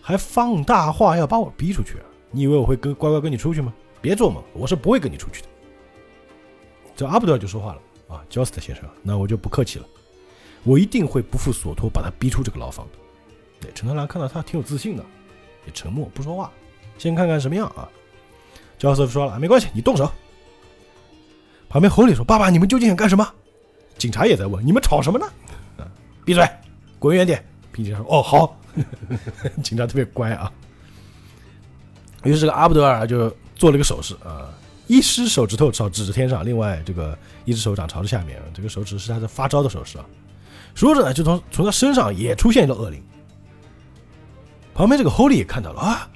[0.00, 2.04] 还放大话要把我逼出去啊？
[2.30, 3.72] 你以为我会跟乖乖跟你出去吗？
[4.00, 5.48] 别做梦，我是不会跟你出去的。
[6.94, 9.86] 这阿布德尔就说话了啊，Just 先生，那我就不客气了。
[10.62, 12.92] 我一定会不负所托，把他逼出这个牢房的。
[13.60, 15.04] 对，陈太郎看到他挺有自信的，
[15.66, 16.50] 也沉默不说话，
[16.98, 17.88] 先看看什么样啊。
[18.78, 20.10] Joseph 说了，没关系，你动手。
[21.68, 23.28] 旁边侯里说：“爸爸，你们究竟想干什么？”
[23.98, 25.26] 警察也在问：“你们吵什么呢？”，
[26.24, 26.48] 闭嘴，
[26.98, 27.44] 滚远点。
[27.72, 28.56] 并且说：“哦，好。
[29.62, 30.52] ”警察特别乖啊。
[32.22, 34.48] 于是这个阿布德尔就做了一个手势啊，
[34.86, 40.06] 一只手指头朝指着天上，另外这个一只手掌朝着下面，这个手指是他的发招的手势啊。
[40.74, 43.02] 说着呢，就从从他身上也出现一个恶灵。
[44.74, 46.08] 旁边这个 Holy 也看到了啊，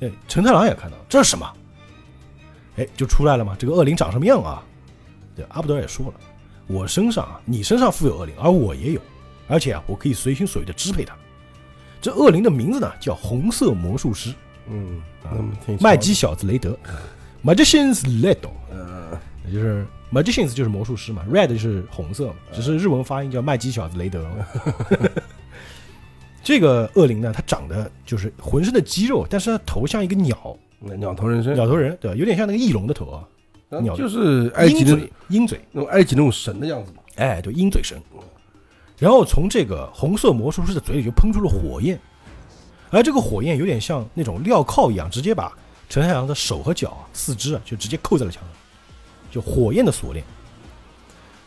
[0.00, 1.52] 哎，陈太郎也看到了，这是什么？
[2.76, 3.56] 哎，就出来了嘛。
[3.58, 4.62] 这个恶灵长什么样啊？
[5.34, 6.14] 对，阿布德尔也说了，
[6.66, 9.00] 我身上啊，你身上附有恶灵，而我也有，
[9.48, 11.14] 而且啊，我可以随心所欲的支配它。
[12.00, 14.32] 这恶灵的名字呢，叫红色魔术师
[14.68, 15.02] 嗯，
[15.80, 16.78] 麦基小子雷德
[17.44, 18.38] ，Magician's Red，
[18.70, 24.46] 呃，也就是 Magicians 就是魔术师嘛，Red 就是红色嘛，只是日文发音叫麦基小子雷德嘛。
[26.46, 30.56] 这个恶灵呢，它长得就是浑身的肌肉，但是它头像一个鸟，
[30.96, 32.16] 鸟头人身，鸟头人，对吧？
[32.16, 37.02] 有点像那个翼龙的头啊，鸟就是埃及的鹰嘴，那种埃及那种神的样子嘛。
[37.16, 38.00] 哎，对，鹰嘴神。
[38.96, 41.98] 然后从这个红色魔术师的嘴里就喷出了火焰，
[42.90, 45.52] 而这个火焰有点像那种镣铐一样，直接把
[45.88, 48.52] 陈太郎的手和脚、啊、四肢啊，就直接扣在了墙上，
[49.32, 50.24] 就火焰的锁链。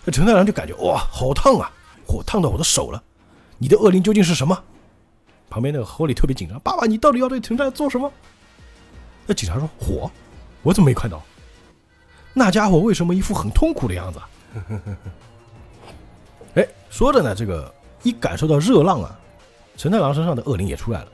[0.04, 1.72] 那陈太郎就感觉哇，好烫啊，
[2.06, 3.02] 火烫到我的手了。
[3.58, 4.62] 你的恶灵究竟是什么？
[5.50, 8.12] 旁边那个侯里特别紧张，爸爸，你到底要对陈太郎做什么？
[9.26, 10.10] 那警察说火，
[10.62, 11.22] 我怎么没看到？
[12.34, 14.30] 那家伙为什么一副很痛苦的样子啊？
[16.56, 19.20] 哎，说着呢，这个一感受到热浪啊，
[19.76, 21.08] 陈太郎身上的恶灵也出来了，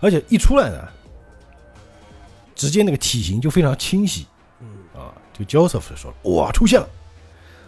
[0.00, 0.88] 而且一出来呢，
[2.54, 4.26] 直接那个体型就非常清晰。
[4.94, 6.88] 啊，这个 Joseph 就说了：“哇，出现了！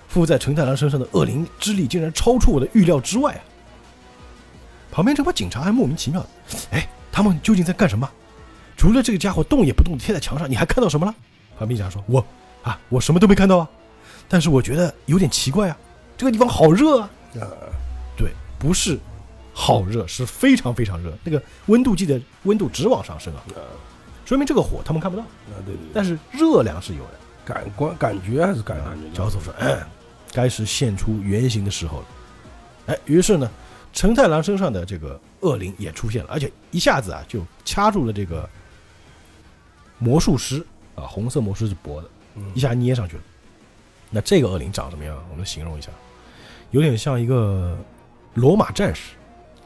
[0.08, 3.42] 附在陈太郎身上的恶灵之力竟然超出我的预料之外啊！”
[4.90, 6.28] 旁边这帮警察还莫名其妙的
[6.72, 8.08] ：“哎，他们究竟在干什么？
[8.76, 11.14] 除了这个家伙动也不动地贴在墙上，你还看到什么了？”
[11.58, 12.24] 旁边警察说：“我
[12.62, 13.68] 啊，我什么都没看到啊，
[14.28, 15.76] 但是我觉得有点奇怪啊，
[16.16, 17.46] 这个地方好热啊。”呃，
[18.16, 18.98] 对，不是
[19.52, 23.42] 好热，是非常非常热，那个温度计的温度直往上升啊，
[24.24, 27.10] 说明这个火他们看不到，啊，对对对，但是热量是有的，
[27.44, 29.16] 感官感觉还是感感觉。
[29.16, 29.78] 焦瑟夫说：“嗯，
[30.32, 32.06] 该是现出原形的时候了。”
[32.88, 33.50] 哎，于是呢，
[33.92, 38.48] 成太郎身上的这个恶灵也出现了，而且一下子啊就掐住了这个
[39.98, 42.44] 魔术师啊，红色魔术师脖子，嗯。
[42.54, 43.22] 一下捏上去了。
[44.10, 45.16] 那这个恶灵长什么样？
[45.30, 45.90] 我们形容一下，
[46.70, 47.76] 有点像一个
[48.34, 49.12] 罗马战士，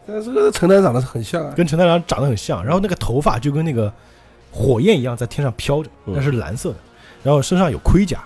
[0.07, 3.93] 但是这个陈太长得很像啊，跟陈太郎长得很像，然后那个头发就跟那个
[4.51, 6.15] 火焰一样在天上飘着，嗯。
[6.15, 6.77] 但是蓝色的，
[7.23, 8.25] 然后身上有盔甲，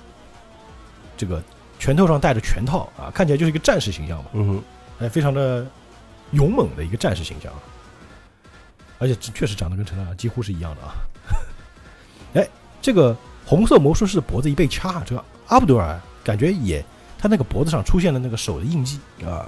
[1.16, 1.42] 这个
[1.78, 4.62] 拳头上戴着拳套啊，看起来就是一个战士形象嘛，嗯哼，
[5.00, 5.66] 哎，非常的
[6.32, 7.58] 勇猛的一个战士形象啊，
[8.98, 10.94] 而且确实长得跟陈太郎几乎是一样的啊。
[12.34, 12.48] 哎，
[12.82, 16.84] 这个红色魔术师的脖子一被掐，这个阿卜杜尔感觉也
[17.18, 19.46] 他那个脖子上出现了那个手的印记，啊，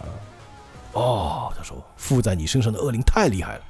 [0.93, 3.64] 哦，他说附在你身上的恶灵太厉害了，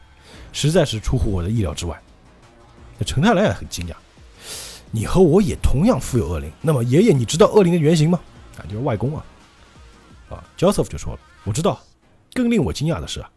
[0.52, 2.00] 实在是出乎我的意料之外。
[2.98, 3.94] 那陈太郎也很惊讶，
[4.90, 8.20] 你和我也同样富有恶灵，那么爷爷，你知道恶灵的原型吗？
[8.58, 9.24] 啊，就是外公啊。
[10.30, 11.80] 啊，Joseph 就说了，我知道。
[12.38, 13.28] 更令我惊讶的是啊，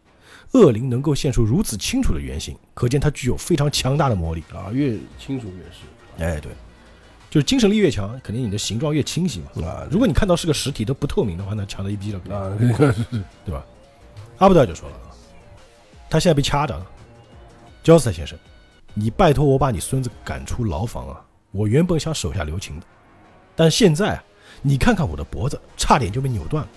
[0.52, 4.44] 恶灵能够现出如此清楚的原型，可见它具有非常强大的魔力。
[4.54, 6.52] 啊，越清楚越是哎，对，
[7.28, 9.66] 就是精神力越强，肯定你的形状越清晰嘛。
[9.66, 12.20] 啊，如果你看到是个实体都不透明的话，那强的一逼了。
[12.32, 12.54] 啊，
[13.44, 13.64] 对吧？
[14.38, 14.96] 阿布德尔就说了，
[16.08, 16.86] 他现在被掐着了。
[17.82, 18.38] 焦斯特先生，
[18.94, 21.20] 你拜托我把你孙子赶出牢房啊！
[21.50, 22.86] 我原本想手下留情的，
[23.56, 24.24] 但现在啊，
[24.62, 26.70] 你看看我的脖子，差点就被扭断了。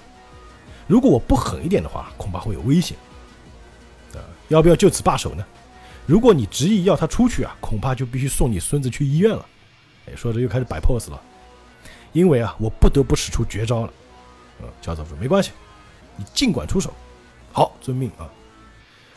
[0.87, 2.97] 如果我不狠一点的话，恐怕会有危险。
[4.13, 4.19] 啊，
[4.49, 5.45] 要不要就此罢手呢？
[6.05, 9.45] 如果你执意要他出去啊，恐怕就必须送你孙子去医院了。
[10.07, 11.19] 哎，说着又开始摆 pose 了，
[12.13, 13.93] 因为啊，我不得不使出绝招了。
[14.61, 15.51] 嗯，焦瑟夫说没关系，
[16.15, 16.93] 你尽管出手。
[17.51, 18.29] 好，遵命啊！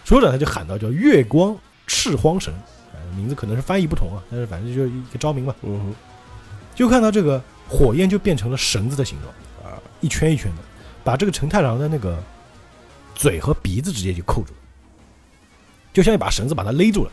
[0.05, 1.55] 说着他就喊到：“叫月光
[1.87, 2.55] 赤荒神，
[2.95, 5.55] 呃名字可能是翻译不同啊，但是反正就是一个招名嘛。
[5.63, 5.95] 嗯哼
[6.75, 10.63] 就看到这个火焰就变成了绳子的形状，啊，一圈一圈的，
[11.09, 12.23] 把这个成太郎的那个
[13.15, 14.59] 嘴和鼻子直接就扣住了，
[15.91, 17.11] 就像一把绳子把他勒住了。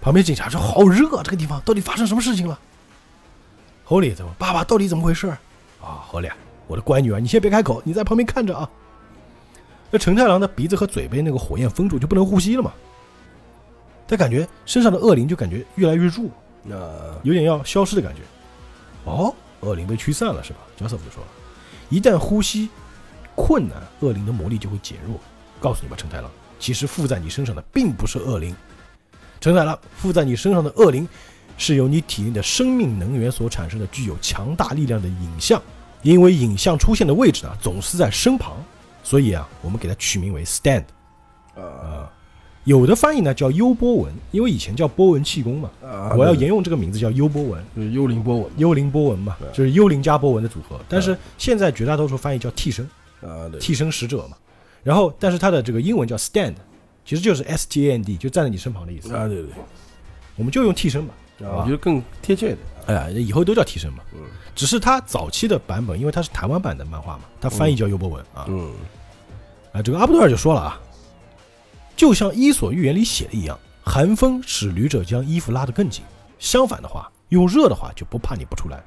[0.00, 2.56] 旁边警察说：“好热啊，这个地方到底发生什么事情了？”
[3.82, 4.32] 侯里怎么？
[4.38, 5.26] 爸爸到底怎么回事？
[5.82, 6.30] 啊，侯里，
[6.68, 8.70] 我的乖女儿，你先别开口，你在旁边看着啊。
[9.90, 12.72] 那成太郎的鼻子和嘴被那个火焰封住，就不能呼吸了嘛。
[14.06, 16.26] 他感觉身上的恶灵就感觉越来越弱，
[16.62, 16.76] 那，
[17.24, 18.20] 有点要消失的感觉。
[19.06, 20.60] 哦，恶灵被驱散了是吧？
[20.76, 21.28] 焦瑟夫就说了，
[21.90, 22.70] 一旦呼吸
[23.34, 25.20] 困难，恶灵的魔力就会减弱。
[25.60, 28.56] 告诉你吧，成太郎，其实附在你身上的并不是恶灵，
[29.40, 31.06] 成太郎附在你身上的恶灵，
[31.58, 35.60] 是由你体内的生命能源所产生的具有强大力量的影像。
[36.02, 38.56] 因为影像出现的位置呢，总是在身旁，
[39.02, 40.84] 所以啊，我们给它取名为 stand。
[41.54, 42.08] 呃
[42.64, 47.64] 有的翻译呢叫幽波纹，因为以前叫波纹气功嘛，啊，我要沿用这个名字叫幽波纹。
[47.74, 50.78] 就是幽灵波纹幽灵波纹嘛，就是幽灵加波纹的组合。
[50.88, 52.84] 但是现在绝大多数翻译叫替身，
[53.22, 54.36] 啊，对，替身使者嘛。
[54.82, 56.54] 然后，但是它的这个英文叫 stand，
[57.04, 59.14] 其实就是 S T A N D，就站在你身旁的意思。
[59.14, 59.50] 啊，对对，
[60.36, 61.14] 我们就用替身吧。
[61.42, 64.02] 啊，我觉得更贴切一点，哎呀，以后都叫替身嘛。
[64.14, 64.20] 嗯
[64.54, 68.44] 只是它早期的版本，因为它是台湾版的漫画嘛，它翻译叫幽波纹啊。
[68.48, 68.70] 嗯
[69.72, 70.78] 啊，这个阿布多尔就说了啊，
[72.00, 76.02] 就像《伊索寓言》里写的一样，寒风使旅者将衣服拉得更紧，
[76.38, 78.82] 相反的话，用热的话就不怕你不出来。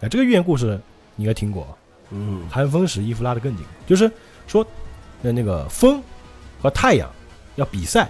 [0.00, 0.80] 哎，这个寓言故事
[1.16, 1.70] 你应该听过啊。
[2.12, 4.10] 嗯寒风使衣服拉得更紧，就是
[4.46, 4.66] 说，
[5.20, 6.02] 那那个风
[6.58, 7.10] 和太阳
[7.56, 8.08] 要比赛，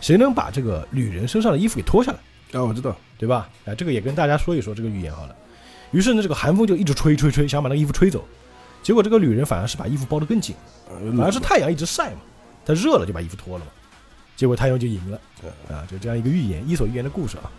[0.00, 2.18] 谁能把这个旅人身上的衣服给脱下来，
[2.58, 3.50] 啊，我知道，对吧？
[3.66, 5.36] 哎，这个也跟大家说一说这个寓言好了。
[5.90, 8.24] 于是呢，这个寒风就一直吹吹吹，想把那个衣服吹走，
[8.82, 10.56] 结果这个旅人反而是把衣服包得更紧，
[10.88, 12.20] 啊反而是太阳一直晒嘛，
[12.64, 13.70] 它热了就把衣服脱了嘛，
[14.36, 15.20] 结果太阳就赢了
[15.68, 17.50] 啊，就这样一个寓言，伊索寓言的故事啊。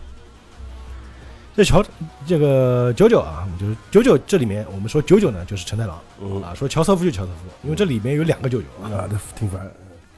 [1.56, 1.82] 这乔
[2.28, 9.66] 这个九九啊，我们就是九九这里面我们说九九呢就是陈太郎嗯啊，说乔瑟夫就乔瑟夫，因为这里面有两个九九啊，啊，这挺烦，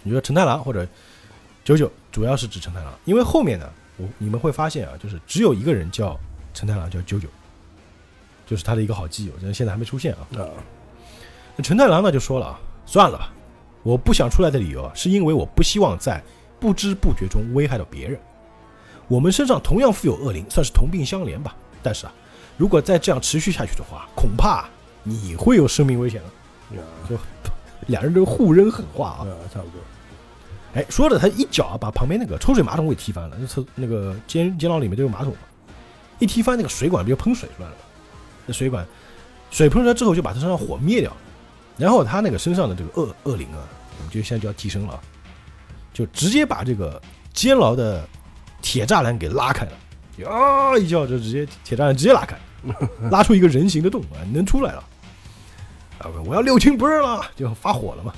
[0.02, 0.88] 你说陈太郎或者
[1.64, 6.20] 九九，主要是指陈太郎，因为后面呢，我你们会发现啊，就是只有一个人叫
[6.56, 7.28] 陈太郎，叫九九，
[8.48, 10.26] 就是他的一个好基友，但是现在还没出现啊。
[10.40, 10.50] 啊
[11.56, 13.32] 那陈太郎呢就说了啊，算了吧，
[13.88, 16.22] 我不想出来的理由啊，是因为我不希望在
[16.60, 18.20] 不知不觉中危害到别人。
[19.08, 21.56] 我们身上同样富有恶灵，算是同病相怜吧。
[21.82, 22.12] 但是啊，
[22.58, 24.66] 如果再这样持续下去的话，恐怕
[25.04, 26.30] 你会有生命危险了。
[27.08, 27.16] 就
[27.86, 29.80] 两人都互扔狠话啊啊，，差不多，
[30.74, 35.40] 哎，说着他一脚啊把旁边那个抽水马桶给踢翻了，那厕那个监监牢里面都有马桶嘛，
[36.20, 37.82] 一踢翻那个水管不就喷水出来了吗？
[38.46, 38.86] 那水管
[39.50, 41.18] 水喷出来之后就把他身上火灭掉了，
[41.78, 43.64] 然后他那个身上的这个恶恶灵啊，
[44.10, 45.00] 就现在就要提升了啊，
[45.94, 47.02] 就直接把这个
[47.34, 48.08] 监牢的
[48.62, 52.38] 铁栅栏给拉开了，啊一叫就直接铁栅栏直接拉开，
[53.12, 54.84] 拉出一个人形的洞啊，能出来了。
[56.00, 58.14] 啊，我要六亲不认了，就发火了嘛。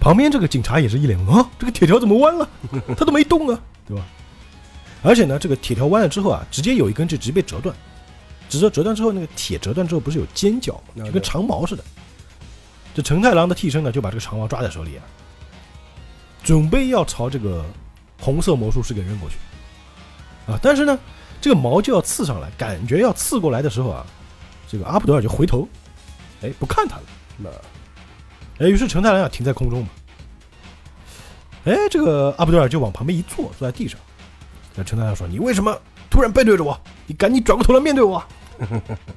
[0.00, 2.48] 旁边这个警察也是一脸懵啊，这个铁条怎么弯了？
[2.96, 4.04] 他都没动啊，对吧？
[5.04, 7.72] 而且呢，这个铁条弯了之后啊，直接有一根就直接被折断，
[8.48, 11.04] 直接折断之后，那个铁折断之后不是有尖角吗？
[11.04, 11.84] 就跟长矛似的。
[12.94, 15.02] 这承太郎的替身呢，就把这个长矛抓在手里啊，
[16.42, 17.64] 准备要朝这个
[18.20, 19.36] 红色魔术师给扔过去
[20.46, 20.58] 啊。
[20.62, 20.98] 但是呢，
[21.40, 24.06] 这个矛就要刺上来，感觉要刺过来的时候啊，
[24.68, 25.66] 这个阿布德尔就回头，
[26.42, 27.02] 哎，不看他了。
[27.38, 27.50] 那
[28.58, 29.88] 哎，于是承太郎啊停在空中嘛。
[31.64, 33.98] 哎，这个阿布德尔就往旁边一坐，坐在地上。
[34.74, 36.78] 那承太郎说：“你为什么突然背对着我？
[37.06, 38.18] 你赶紧转过头来面对我。”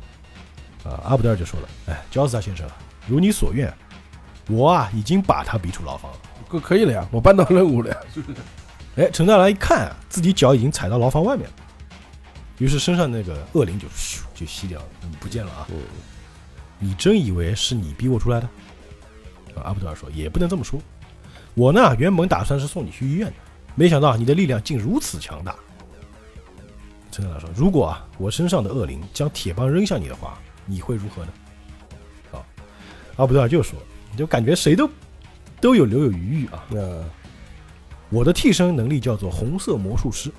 [0.86, 2.76] 啊，阿布德尔就说了：“哎，焦斯达先生啊，
[3.08, 3.74] 如你所愿，
[4.50, 6.18] 我啊已经把他逼出牢房了。
[6.48, 8.38] 可可以了呀，我办到任务了呀，是不是？”
[8.98, 11.54] 哎，陈太郎一看啊，自己脚已经踩到牢房外面了，
[12.60, 15.68] 于是身上那个恶灵就咻就吸掉了，嗯不见了啊。
[15.70, 15.78] 嗯，
[16.80, 18.48] 你真以为是你逼我出来的？
[19.56, 20.80] 啊阿布德尔说：“也不能这么说。
[21.54, 23.34] 我呢，原本打算是送你去医院的，
[23.74, 25.56] 没想到你的力量竟如此强大。”
[27.10, 31.32] 陈太郎说：“如果啊，我身上的恶灵将铁棒扔向你的话，你会如何呢？”
[33.16, 33.80] 啊，阿布德尔就说
[34.12, 34.90] ：“你就感觉谁都
[35.60, 36.64] 都有留有余裕啊。
[36.70, 37.04] 那
[38.10, 40.32] 我的替身能力叫做红色魔术师，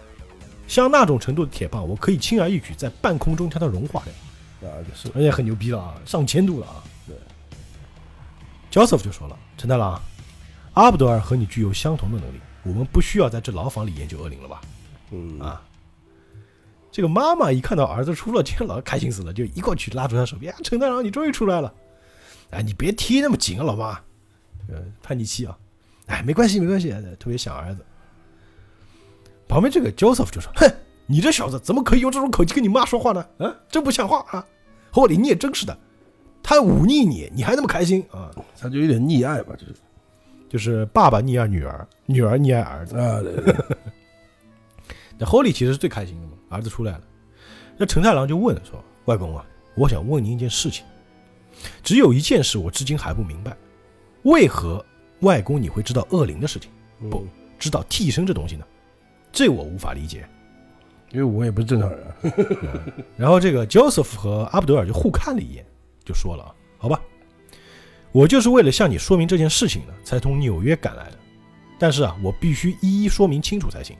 [0.68, 4.12] 像那种程度的铁棒，我可以轻而易举在半空中将它融化掉。”
[4.70, 6.82] 啊是而且很牛逼了啊，上千度了啊。
[7.06, 7.16] 对
[8.70, 10.00] ，Joseph 就说了：“陈太郎，
[10.72, 14.60] 阿布德尔和你具有相同的能力，我们不需要在这牢房里研究恶灵了吧？”
[15.12, 15.62] 嗯啊，
[16.90, 21.72] 这个妈妈一看到儿子出了监牢，开心死了，就一过去拉住他手臂：“啊，陈太郎，你终于出来了！
[22.50, 24.00] 哎，你别踢那么紧啊，老妈。”
[24.68, 25.56] 呃，叛逆期啊，
[26.06, 27.84] 哎，没关系，没关系，特别想儿子。
[29.46, 30.68] 旁边这个 Joseph 就说：“哼，
[31.06, 33.24] 你这小子怎么可以用这种口气跟你妈说话呢？
[33.38, 34.44] 啊，真不像话啊！
[34.90, 35.78] 霍里，你也真是的，
[36.42, 38.28] 他忤逆你，你还那么开心啊？
[38.58, 39.74] 他就有点溺爱吧，就是
[40.48, 42.96] 就是爸爸溺爱女儿，女儿溺爱儿子。
[42.98, 43.66] 啊，对对对
[45.16, 47.02] 那 Holy 其实是最开心的嘛，儿子出来了。
[47.76, 50.84] 那陈太郎就问了说：“外公啊，我想问您一件事情，
[51.82, 53.56] 只有一件事我至今还不明白，
[54.22, 54.84] 为何
[55.20, 56.70] 外公你会知道恶灵的事情，
[57.10, 58.64] 不嗯知道替身这东西呢？
[59.32, 60.28] 这我无法理解。”
[61.12, 62.14] 因为我也不是正常人啊，
[63.16, 65.64] 然后这个 Joseph 和阿布德尔就互看了一眼，
[66.04, 67.00] 就说了啊，好吧，
[68.10, 71.18] 我就是为了向你说明这件事情呢，才从纽约赶来的。
[71.78, 73.96] 但是啊，我必须一一说明清楚才行。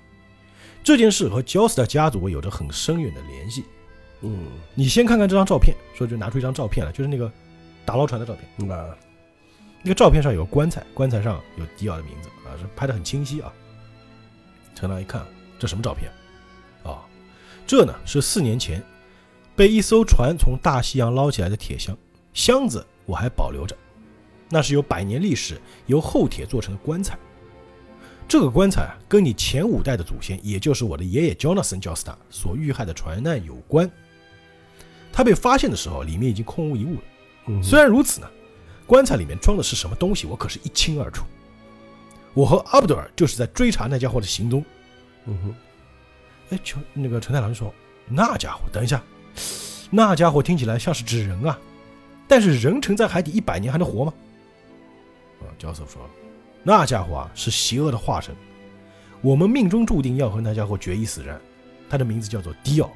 [0.83, 3.65] 这件事和 Joseph 家族有着很深远的联系。
[4.23, 7.31] 嗯你先看看这张照片，说就拿出一张照片来，就是那个
[7.87, 8.69] 打捞船的照片。
[8.69, 8.97] 那
[9.83, 13.53] 那个照片上有个棺材，棺材上有迪奥的名字啊，是拍的很清晰啊。
[14.75, 15.25] 陈郎一看，
[15.59, 16.11] 这什么照片？
[16.83, 17.07] 啊，
[17.67, 18.83] 这呢是四年前
[19.55, 21.97] 被一艘船从大西洋捞起来的铁箱，
[22.35, 23.77] 箱子我还保留着，
[24.51, 27.17] 那是有百年历史，由厚铁做成的棺材。
[28.29, 33.89] 这个棺材啊，跟你前五代的祖先，也就是我的爷爷 Jonathan Josta 所遇害的船难有关。
[35.13, 37.03] 他被发现的时候，里面已经空无一物了。
[37.47, 38.29] 嗯虽然如此呢，
[38.87, 41.25] 棺材里面装的是什么东西，我可是一清二楚。
[42.35, 44.65] 我和阿布德尔就是在追查那家伙的行踪。
[45.25, 45.55] 嗯哼
[46.51, 47.73] 哎，陈那个陈太郎就说
[48.07, 49.03] ：“那家伙，等一下，
[49.91, 51.59] 那家伙听起来像是指人啊，
[52.29, 54.13] 但是人沉在海底一百年还能活吗？”
[55.43, 56.09] 啊，教授说
[56.63, 58.35] ：“那家伙啊是邪恶的化身，
[59.23, 61.41] 我们命中注定要和那家伙决一死战。
[61.89, 62.91] 他的名字叫做迪奥，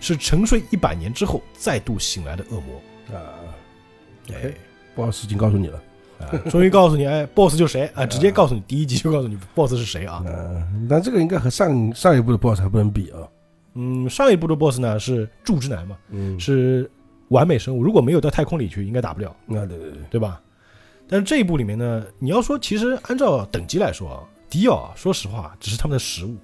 [0.00, 2.82] 是沉睡一百年之后再度醒来的恶魔。
[3.16, 3.35] 啊，
[4.34, 4.52] 哎，
[4.94, 5.82] 不好事情告诉你了，
[6.20, 8.04] 啊， 终于告诉你，哎，boss 就谁啊？
[8.06, 10.22] 直接告诉你，第一集就告诉你 boss 是谁啊？
[10.26, 13.18] 嗯，但这个应该和上上一部的 BOSS 还不能比啊，
[13.74, 16.90] 嗯，上一部的 boss 呢是柱之男嘛，嗯，是
[17.28, 20.40] 完美生物，如果没有到太空里去，应该打不了，那对对对，对吧？
[21.08, 26.36] 但是这一部里面呢，你要说其实按照等级来说啊，迪奥啊，说实话只是他们的食物，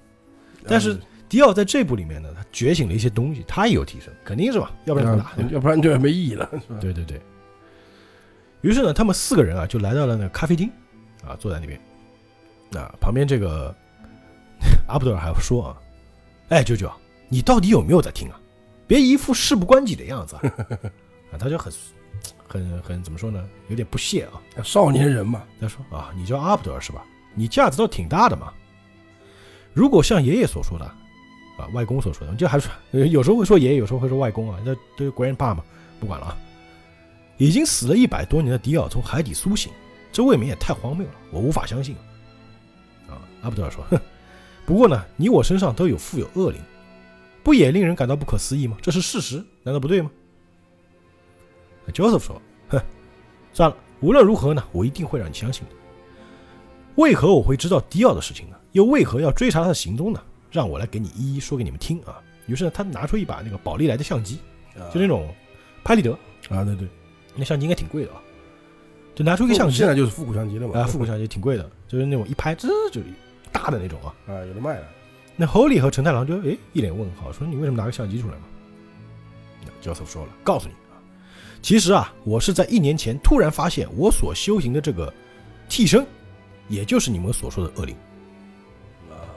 [0.66, 0.96] 但是
[1.28, 4.70] 迪奥在这部里面呢，他觉醒了一些东西，他也有提升，肯定是吧？
[4.84, 5.42] 要不然怎么打？
[5.50, 6.48] 要不然就没意义了？
[6.80, 7.20] 对对对。
[8.62, 10.70] 于是呢，他们四个人啊就来到了那个咖啡厅，
[11.26, 11.78] 啊，坐在那边。
[12.70, 13.74] 那旁边这个
[14.88, 15.76] 阿布德尔还说啊
[16.48, 16.90] ：“哎，舅舅，
[17.28, 18.40] 你到底有没有在听啊？
[18.86, 20.42] 别一副事不关己的样子啊！”
[21.30, 21.72] 啊，他就很
[22.46, 23.46] 很很怎么说呢？
[23.68, 24.62] 有点不屑啊。
[24.62, 27.04] 少年人嘛，他说啊，你叫阿布德尔是吧？
[27.34, 28.52] 你架子倒挺大的嘛。
[29.74, 35.64] 如果像爷爷所说的，啊，外公所说的，就还是呃有时候会说爷爷，有时候会说外公啊，这这国人爸嘛，
[35.98, 36.36] 不管了啊。
[37.42, 39.72] 已经死了一百多年的迪奥从海底苏醒，
[40.12, 41.96] 这未免也太荒谬了，我无法相信。
[43.08, 44.00] 啊，阿布德尔说， 哼，
[44.64, 46.60] 不过呢，你我身上都有富有恶灵，
[47.42, 48.76] 不也令人感到不可思议吗？
[48.80, 50.08] 这是事实，难道不对吗
[51.92, 52.40] ？Joseph 说
[52.70, 52.80] ：“哼，
[53.52, 55.74] 算了，无论如何呢，我一定会让你相信的。
[56.94, 58.56] 为何我会知道迪奥的事情呢？
[58.70, 60.22] 又为何要追查他的行踪呢？
[60.48, 64.38] 让我来给你一一说给你们听啊。”于是呢，他拿出一把那个宝丽来的相机，
[64.94, 65.34] 就那种
[65.82, 66.12] 拍立得，
[66.48, 66.86] 啊，对对，
[67.34, 68.20] 那相机应该挺贵的啊。
[69.14, 73.00] 就拿出一个相机现，在就是复古相机了嘛，啊，复古相机挺贵的，就是那种一拍，吱就
[73.52, 74.14] 大的那种啊。
[74.26, 74.86] 啊，有的卖了，
[75.36, 78.44] 那 Holy 和陈太郎就诶一脸问号，说你为什么拿个相机出来嘛？
[79.62, 80.96] 那 Joseph 说了，告诉你啊，
[81.60, 85.12] 其实啊，我是在一年前突然发现我所修行的这个
[85.68, 86.06] 替身，
[86.68, 87.94] 也就是你们所说的恶灵。
[89.10, 89.28] 啊，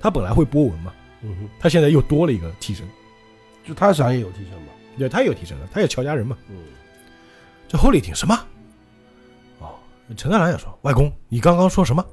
[0.00, 2.84] 他本来会波纹嘛，嗯哼，他现在又多了一个替身，
[3.64, 6.36] 就他想也有替身嘛，对他也有替身了，他也乔家人嘛。
[6.50, 6.56] 嗯，
[7.72, 8.38] 这 Holy 听什么？
[9.60, 9.76] 哦，
[10.14, 12.04] 陈太郎也说：“外公，你刚刚说什么？”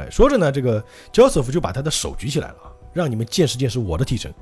[0.00, 4.32] 哎，说着呢，这个 Joseph 就把他的手举起来了啊，让你们见识见识我的替身。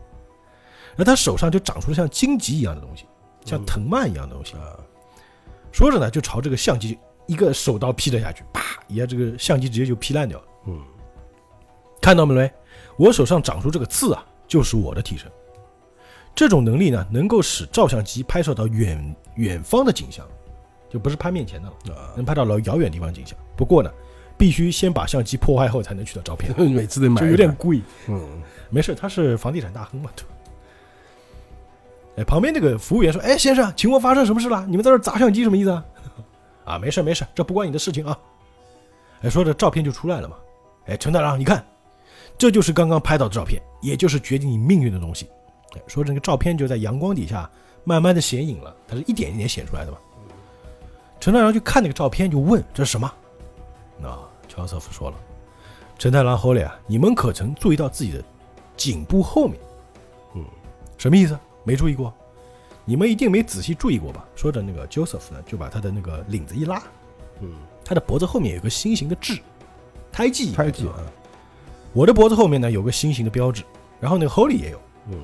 [0.97, 3.07] 而他手上就长出了像荆棘一样的东西，
[3.45, 4.55] 像藤蔓一样的东西。
[4.55, 4.79] 啊，
[5.73, 10.45] 说着呢，就朝这个相机一个手刀劈了下去，啪一下，这个相机直接就劈烂掉了。
[10.69, 10.81] 嗯，
[12.01, 12.49] 看到没？
[12.97, 15.29] 我手上长出这个刺啊，就是我的替身。
[16.35, 20.27] 这种能力呢，能够使照相机拍摄到远远方的景象，
[20.89, 23.37] 就不是拍面前的了，啊，能拍到老遥远地方景象。
[23.57, 23.91] 不过呢，
[24.39, 27.83] 必须先把相机破坏后才能取到照片， 每次得买，就有点贵。
[28.09, 30.29] 嗯，没事，他是房地产大亨嘛，对吧？
[32.17, 34.67] 哎，旁边那个服务员说：“哎，先生，请问发生什么事了？
[34.69, 35.85] 你们在这砸相机什么意思啊？”
[36.65, 38.19] 啊，没事没事，这不关你的事情啊。
[39.23, 40.37] 哎，说着照片就出来了嘛。
[40.87, 41.65] 哎，陈大郎，你看，
[42.37, 45.29] 这就是刚刚拍到的照片，也就是决定你命运的东西。
[45.75, 47.49] 哎，说这个照片就在阳光底下
[47.85, 49.99] 慢慢的显影了，它是一点一点显出来的嘛。
[51.21, 53.13] 陈太郎就看那个照片，就问这是什么？
[53.99, 54.19] 那
[54.49, 55.17] 乔瑟夫说了，
[55.99, 58.25] 陈太郎后来啊，你们可曾注意到自己的
[58.77, 59.61] 颈部后面？
[60.35, 60.45] 嗯，
[60.97, 61.39] 什么意思？
[61.63, 62.13] 没注意过？
[62.87, 64.25] 你们一定没仔细注意过吧？
[64.35, 66.83] 说着，那个 Joseph 呢，就把他的那个领子一拉，
[67.41, 67.53] 嗯，
[67.85, 69.39] 他的脖子后面有个心形的痣，
[70.11, 70.97] 胎记，胎记啊，
[71.93, 73.63] 我的脖子后面呢有个心形的标志，
[74.01, 75.19] 然后那个 Holy 也有，嗯，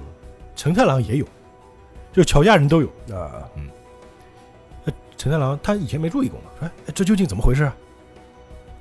[0.56, 1.26] 陈太郎也有，
[2.12, 2.88] 就乔家人都有。
[3.14, 3.48] 啊，
[5.16, 7.76] 陈太郎他以前没注意过嘛，说哎这究竟怎么回事啊？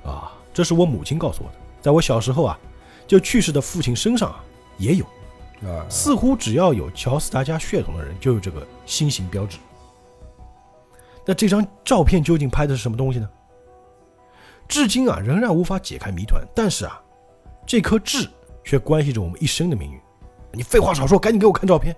[0.04, 2.58] 啊，这是我母亲告诉我的，在我小时候啊，
[3.06, 4.44] 就去世的父亲身上啊
[4.78, 5.04] 也有，
[5.68, 9.58] 啊，似乎只要有乔斯达家血统的人就有这个心形标志。
[11.24, 13.28] 那这张照片究竟拍的是什么东西呢？
[14.68, 17.00] 至今啊仍然无法解开谜团，但是啊，
[17.66, 18.28] 这颗痣
[18.62, 20.00] 却关系着我们一生的命运。
[20.56, 21.94] 你废话少说，赶紧给我看照片。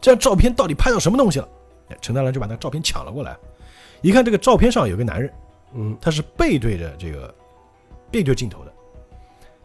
[0.00, 1.48] 这张照片到底拍到什么东西了？
[1.90, 3.36] 哎陈大郎就把那照片抢了过来，
[4.00, 5.32] 一看这个照片上有个男人，
[5.74, 7.32] 嗯，他是背对着这个
[8.10, 8.72] 背对镜头的，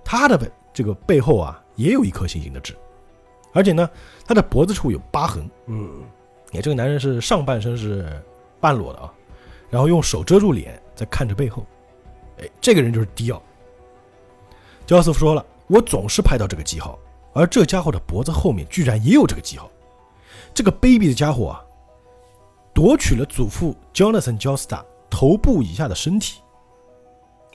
[0.04, 2.76] 他的背这个背后啊也有一颗星星的痣，
[3.54, 3.90] 而且呢，
[4.26, 5.50] 他的脖子处有疤痕。
[5.66, 6.04] 嗯，
[6.54, 8.22] 哎，这个男人是上半身是
[8.60, 9.12] 半裸的啊，
[9.70, 11.66] 然后用手遮住脸，在看着背后。
[12.40, 13.42] 哎，这个人就是迪奥。
[14.86, 16.98] 焦斯夫说了，我总是拍到这个记号，
[17.38, 19.70] 而这家伙的脖子后面居然也有这个记号。
[20.54, 21.64] 这个卑鄙的家伙啊，
[22.74, 26.42] 夺取了祖父 Jonathan j o s t a 头部以下的身体。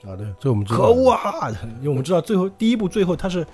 [0.05, 1.49] 啊，对，这我们知道，可恶啊！
[1.77, 3.45] 因为我们知道最后第一部最后他是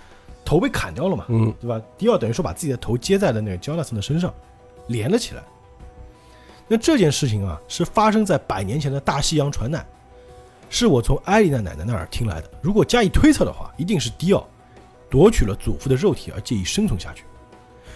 [0.45, 1.81] 头被砍掉了嘛，嗯，对吧？
[1.97, 4.33] 迪奥等于说把自己的头接在了那个 Jonathan 的身上，
[4.87, 5.43] 连了起来。
[6.67, 9.85] 那这件事情啊，是发生在百年前的大西洋船难，
[10.69, 12.49] 是我从艾丽娜奶奶那儿听来的。
[12.61, 14.47] 如果加以推测的话，一定是迪奥
[15.09, 17.23] 夺取了祖父的肉体而借以生存下去。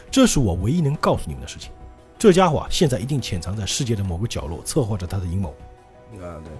[0.09, 1.71] 这是我唯一能告诉你们的事情。
[2.17, 5.49] 这家伙啊，现在一定潜藏在世界的某个角落，策划着他的阴谋。
[6.21, 6.51] 啊，对，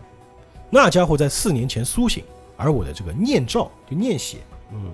[0.70, 2.24] 那家伙在四年前苏醒，
[2.58, 4.40] 而我的这个念照就念血，
[4.72, 4.92] 嗯，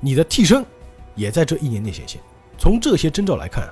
[0.00, 0.64] 你的替身
[1.14, 2.20] 也在这一年内显现。
[2.58, 3.68] 从这些征兆来看，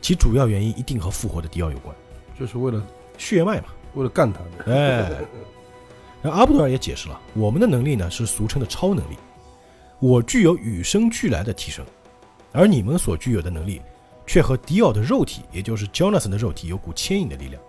[0.00, 1.94] 其主要原因一定和复活的迪奥有关，
[2.38, 2.82] 就是为了
[3.18, 3.66] 血脉嘛。
[3.94, 5.10] 为了干他的，哎，
[6.22, 9.18] 然后阿布多尔也解释了，我们的能力呢是俗称的超能力，
[10.02, 11.86] 我具有与生俱来的提升，
[12.50, 13.80] 而你们所具有的能力，
[14.26, 17.62] 却和迪奥的肉体，也就是 Jonathan 的肉体有股牵引的力量。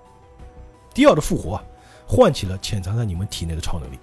[0.95, 1.63] 迪奥的复活啊，
[2.07, 3.99] 唤起了潜藏在你们体内的超能力。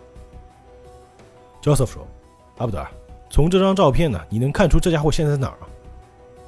[1.61, 2.07] Joseph 说
[2.59, 2.89] ：“阿布德尔，
[3.31, 5.66] 从这张照片呢，你能看出这家伙现在在哪儿吗？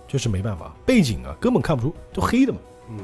[0.07, 2.61] 就是没办法，背景啊根本看不出，都黑的嘛。
[2.91, 2.99] 嗯，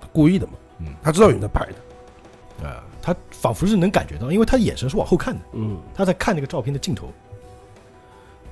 [0.00, 5.40] 他故意的嘛，嗯他知道有人在拍的，啊、他仿佛是能感觉到，因为他的眼神是往后看的。
[5.52, 7.12] 嗯，他在看那个照片的镜头。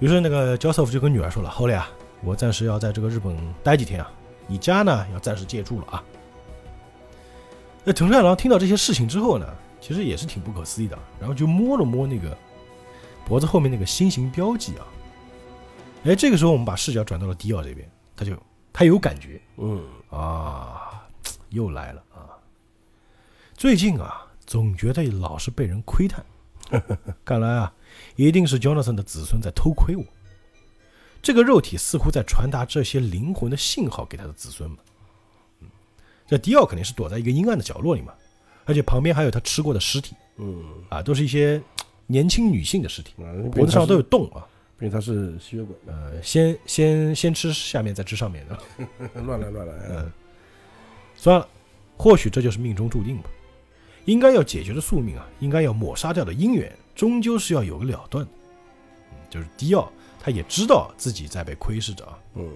[0.01, 1.89] 于是那个 Joseph 就跟女儿说了：“后来啊，
[2.23, 4.11] 我暂时要在这个日本待几天啊，
[4.47, 6.03] 你家呢要暂时借住了啊。”
[7.85, 9.47] 那藤山郎听到这些事情之后呢，
[9.81, 12.37] 其实也是挺不可思议的，然后就摸了摸那个
[13.27, 14.87] 脖子后面那个心形标记啊，
[16.05, 18.37] 哎，这个时候我们把视角转到了迪奥这边，他就
[18.73, 21.03] 他有感觉嗯，啊，
[21.51, 22.33] 又来了啊！
[23.55, 26.25] 最近啊，总觉得老是被人窥探，
[27.25, 27.73] 看来啊，
[28.17, 30.05] 一定是 Jonathan 的子孙在偷窥我。
[31.23, 34.79] 这个肉体似乎在传达这些灵魂的信号给他的子孙们。
[35.61, 35.69] 嗯，
[36.27, 38.15] 这迪奥肯定是躲在一个阴暗的角落里嘛，
[38.65, 41.61] 而且旁边还有他吃过的尸体嗯，啊，都是一些
[42.07, 44.47] 年轻女性的尸体，啊，脖子上都有洞啊。
[44.79, 48.59] 毕竟他是吸血鬼，呃，先先先吃下面，再吃上面的。
[49.21, 50.11] 乱来乱来，嗯，
[51.15, 51.47] 算了，
[51.99, 53.29] 或许这就是命中注定吧。
[54.07, 58.31] 应该要解决的宿命啊，应该要抹杀掉的姻缘，终究是要有个了断的。
[59.11, 59.91] 嗯，就是迪奥，
[60.21, 62.19] 他也知道自己在被窥视着啊。
[62.35, 62.53] 嗯，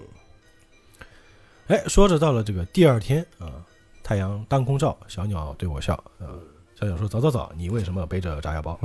[1.65, 3.65] 哎，说着到了这个第二天啊，
[4.03, 5.95] 太阳当空照，小鸟对我笑。
[6.19, 6.39] 呃，
[6.79, 8.79] 小鸟说：“早早早，你为什么背着炸药包？”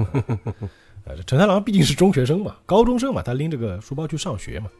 [1.04, 4.70] 呃，这陈太郎毕竟是中学生嘛，高中生嘛，他拎着个书包去上学嘛。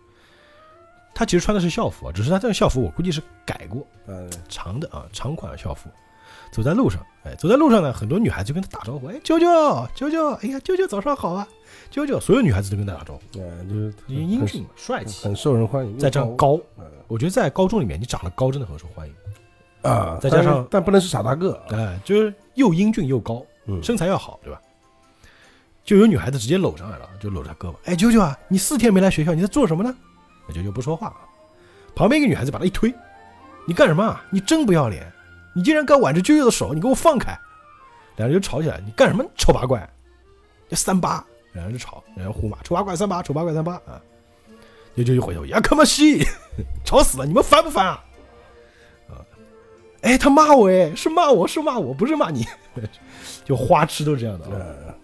[1.15, 5.91] 他其实穿的是校服啊，只是他这个校服我估计是改过，呃，长的啊，长款校服。
[6.51, 11.47] 走在路上，哎，走在路上呢，很多女孩子就跟他打招呼，哎，舅舅，舅舅，哎呀，舅舅早上好啊，
[11.91, 19.15] 舅舅，所有女孩子都跟他打招呼，啊，就是英俊嘛，帅气，很受人欢迎，再这样高，啊我觉得在高中里面你长得高真的很受欢迎，
[19.83, 24.61] 啊，再加上但但不能是傻大个啊，哎，就是又英俊又高，嗯，身材要好，对吧？
[25.85, 29.95] 就有女孩子直接搂上来了，就搂着他胳膊，哎，舅舅啊，你四天没来学校，你在做什么呢？
[30.49, 31.17] 那啾啾不说话啊，
[31.95, 32.93] 旁边一个女孩子把他一推，
[33.67, 34.23] 你干什么啊？
[34.31, 35.11] 你真不要脸！
[35.61, 37.39] 你竟然敢挽着舅舅的手，你给我放开！
[38.17, 39.87] 两人就吵起来，你干什么，丑八怪？
[40.71, 44.01] 这三八，两人就吵，两人互骂，丑八怪三八，丑八怪三八啊！
[44.97, 46.25] 舅舅就回头，呀，可么西，
[46.83, 48.05] 吵死了，你们烦不烦啊？
[49.11, 49.21] 啊，
[50.01, 52.47] 哎，他骂我，哎，是骂我，是骂我，不是骂你，
[53.45, 54.53] 就花痴都是这样的啊。
[54.55, 54.95] 呃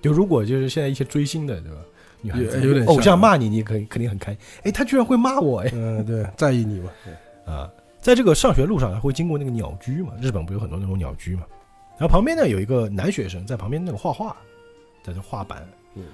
[0.00, 1.78] 就如果就是现在一些追星的，对吧？
[2.22, 4.40] 女孩子有有点偶像骂你，你肯肯定很开心。
[4.64, 6.90] 哎，他居然会骂我，哎嗯，对，在意你嘛，
[7.46, 7.70] 啊！
[8.02, 10.12] 在这个上学路上，还会经过那个鸟居嘛？
[10.20, 11.44] 日本不有很多那种鸟居嘛？
[11.96, 14.36] 然后旁边呢有一个男学生在旁边那个画画，
[15.04, 16.04] 在这画板，嗯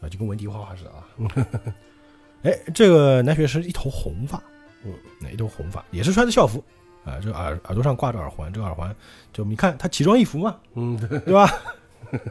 [0.00, 1.74] 啊，就跟文迪画画似的啊。
[2.44, 4.42] 哎，这个男学生一头红发，
[4.84, 6.64] 嗯，那一头红发，也是穿着校服
[7.04, 8.94] 啊，这耳耳朵上挂着耳环，这个耳环
[9.32, 11.50] 就你看他奇装异服嘛，嗯，对，对吧？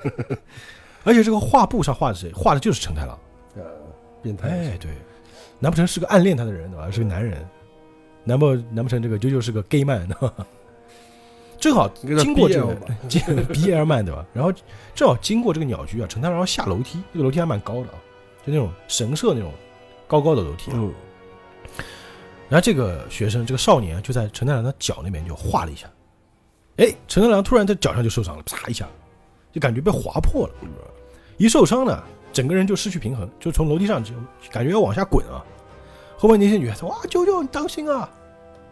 [1.06, 2.32] 而且这个画布上画的谁？
[2.34, 3.20] 画的就是陈太郎。
[3.56, 3.64] 呃，
[4.24, 4.92] 变态，哎，对，
[5.60, 6.90] 难不成是个暗恋他的人对吧？
[6.90, 7.46] 是个男人，
[8.24, 10.34] 难不难不成这个啾啾是个 gay man 对吧？
[11.60, 12.76] 正好经过这个
[13.08, 14.26] BL man 对吧？
[14.34, 14.52] 然后
[14.94, 17.96] 正好经过这个鸟居啊，陈太郎要下楼梯，这个楼梯还蛮高的啊，
[18.46, 19.50] 就那种神社那种
[20.06, 20.74] 高高的楼梯啊。
[20.78, 20.94] 嗯，
[22.50, 25.88] 然后这个学生这个少年就在陈太郎的脚那边就划了一下，
[26.78, 28.86] 哎，陈太郎突然在脚上就受伤了，啪一下，
[29.54, 30.54] 就感觉被划破了。
[31.38, 32.04] 一受伤呢，
[32.34, 34.12] 整个人就失去平衡，就从楼梯上就
[34.52, 35.44] 感觉要往下滚啊。
[36.24, 38.10] 后面那些女孩子哇，舅舅你当心啊！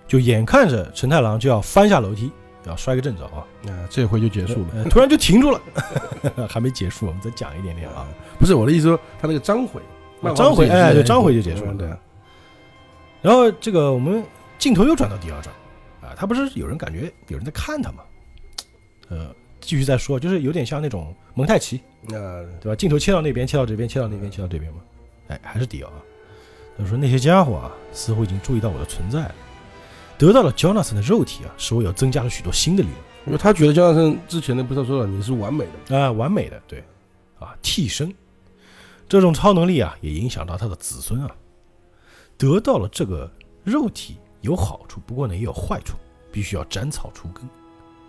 [0.08, 2.32] 就眼看着陈太郎就要翻下楼梯，
[2.66, 4.68] 要摔个正着啊，那，这回就结束了。
[4.76, 5.62] 呃突然就停住了，
[6.48, 8.08] 还没结束，我们再讲一点点啊。
[8.40, 9.82] 不是我的意思说，他那个章回，
[10.22, 11.94] 漫画章回哎对章回就结束了嗯对，
[13.22, 14.24] 然后这个我们
[14.58, 15.54] 镜头又转到第二章
[16.02, 18.02] 啊，他不是有人感觉有人在看他吗？
[19.10, 22.76] 呃，继续再说，就是有点像那种蒙太奇，那，对吧？
[22.78, 24.80] 镜头切到那边，切到这边，切到那边，切到这边嘛。
[25.28, 26.00] 哎，还是迪奥啊。
[26.78, 29.36] 他说那些家伙啊，似乎已经注意到我的存在了。
[30.18, 36.84] 得到了 Jonathan 的肉体啊，使我有增加了许多新的力量因为他觉得江大生之前的不是说了你是完美的啊，完美的对
[37.40, 38.14] 啊，替身
[39.08, 41.30] 这种超能力啊，也影响到他的子孙啊。
[42.38, 43.32] 得到了这个
[43.64, 45.98] 肉体有好处，不过呢也有坏处，
[46.32, 47.48] 必须要斩草除根。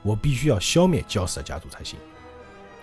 [0.02, 1.98] 我必须要消灭焦斯的家族才行。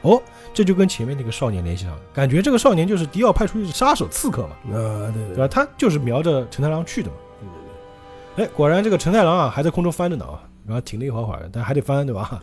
[0.01, 0.21] 哦，
[0.53, 4.55] 这就跟前面那个少年联系上了，感觉这个少年就是迪奥派出去的杀手刺客嘛。
[4.73, 5.47] 啊，对对吧？
[5.47, 7.15] 他就是瞄着陈太郎去的嘛。
[7.39, 12.41] 对对对哎，果然这个陈太郎啊，还在空中翻着呢啊，然后停了一会儿会儿，但还得翻，对吧？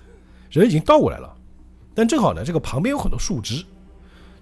[0.51, 1.35] 人已经倒过来了，
[1.95, 3.65] 但正好呢，这个旁边有很多树枝，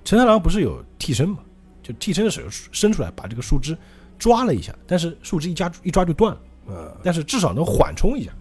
[0.05, 1.39] 陈太郎不是有替身嘛？
[1.83, 3.77] 就替身的手伸出来，把这个树枝
[4.19, 8.33] 抓了一下，但是树枝一夹一抓就断了，嗯，但是至少能缓冲一下，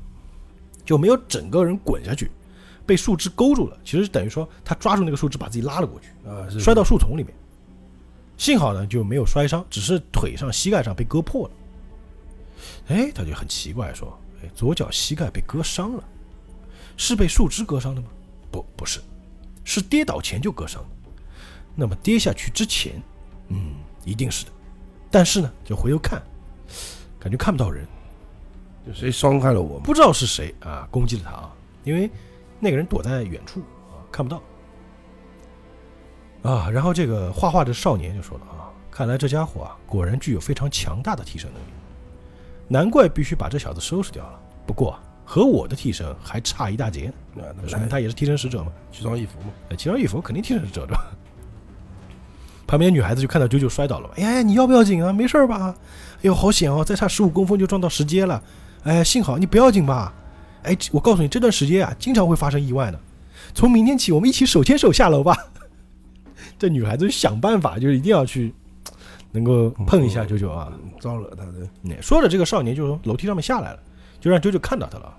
[0.86, 2.32] 就没有整个人滚下去，
[2.86, 3.77] 被树枝勾住了。
[3.84, 6.09] 其实等于说他抓住那个树枝，把自己拉了过去。
[6.27, 7.34] 啊，摔到树丛里面。
[8.38, 11.53] 幸好呢就没有摔伤，只是腿上、膝盖上被割破了。
[12.88, 16.03] 哎，他就很奇怪说：“哎，左脚膝盖被割伤了，
[16.97, 18.07] 是被树枝割伤的吗？
[18.51, 18.99] 不，不是，
[19.63, 20.89] 是跌倒前就割伤的。
[21.75, 23.01] 那么跌下去之前，
[23.49, 24.51] 嗯，一定是的。
[25.09, 26.21] 但是呢，就回头看，
[27.19, 27.88] 感觉看不到人，
[28.86, 29.79] 就谁伤害了我？
[29.79, 31.53] 不知道是谁啊攻击了他啊，
[31.84, 32.09] 因为
[32.64, 33.59] 那个人躲在远处
[33.91, 34.41] 啊看不到。
[36.49, 41.68] 啊，然后这个画画的少年就说了啊，看来这家伙啊，果然具有非常强大的替身能力，
[42.68, 44.39] 难怪必须把这小子收拾掉了。
[44.66, 48.72] 不过和我的替身还差一大截，啊，那说明他也是替身使者嘛。
[48.91, 51.05] 奇装异服嘛，呃奇装异服肯定替身使者对吧？
[52.66, 55.14] 旁边女孩子就看到九九摔倒了嘛，哎呀，你要不要紧啊？
[55.14, 55.76] 没事儿吧？
[56.18, 58.43] 哎呦，好险哦，再差十五公分就撞到石阶了。
[58.84, 60.14] 哎，幸好你不要紧吧？
[60.64, 62.99] 哎，我告诉你，这段时间啊，经常会发生意外的。
[63.53, 65.36] 从明天起，我们一起手牵手下楼吧。
[66.57, 68.53] 这女孩子就想办法，就是一定要去
[69.32, 70.72] 能够碰一下九九啊。
[70.72, 73.80] 嗯招惹他的，那说着，这个少年就从楼梯上面下来了，
[74.22, 75.14] 就让九九看到他了。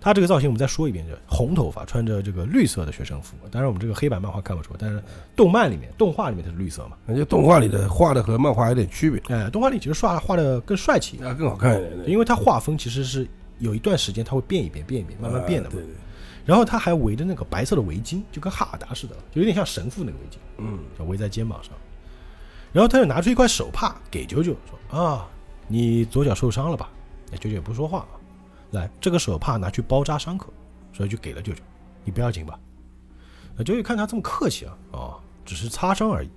[0.00, 3.34] 他这个造型我们再说一遍，就红头发，穿着这个绿色的学生服。
[3.50, 5.02] 当然，我们这个黑板漫画看不出，但是
[5.34, 6.96] 动漫里面、动画里面它是绿色嘛。
[7.08, 13.26] 而且动画里的画的和漫画有点区别，哎，动画里其实画画的更帅气，啊，更好看一点，因为它画风其实是
[13.58, 15.76] 有一段时间它会变一变、变一变，慢慢变的嘛。
[15.76, 15.94] 啊对对，
[16.44, 21.72] 然后他还围着那个白色的围巾，就跟哈尔达似的，就有点像神父那个围巾，嗯，就围在肩膀上。
[22.72, 25.28] 然后他又拿出一块手帕给九九说：“啊，
[25.66, 26.90] 你左脚受伤了吧？”
[27.30, 28.08] 那，九九也不说话啊，
[28.70, 30.52] 来，这个手帕拿去包扎伤口，
[30.92, 31.62] 所以就给了九九，
[32.04, 32.58] 你不要紧吧？
[33.56, 36.30] 那九九看他这么客气啊，哦，只是擦伤而已。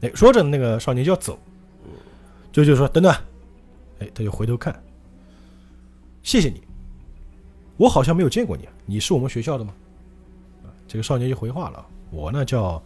[0.00, 1.38] 哎，说着那个少年就要走，
[2.50, 3.12] 九九说：“等等。”
[4.00, 4.82] 哎，他就回头看，
[6.30, 6.62] 谢谢你，
[7.76, 9.74] 我好像没有见过你，你是我们学校的吗？
[10.62, 12.80] 啊，这个少年就回话了，我呢叫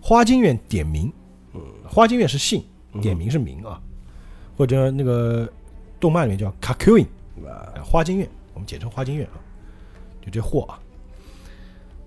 [0.00, 1.12] 花京院点名，
[1.54, 2.62] 嗯，花京院是姓，
[3.02, 3.82] 点名是名啊，
[4.56, 5.52] 或者那个
[5.98, 7.08] 动漫里面叫 Kakuin，
[7.44, 9.42] 啊，啊，花京院，我们简称花京院啊，
[10.24, 10.78] 就这货啊。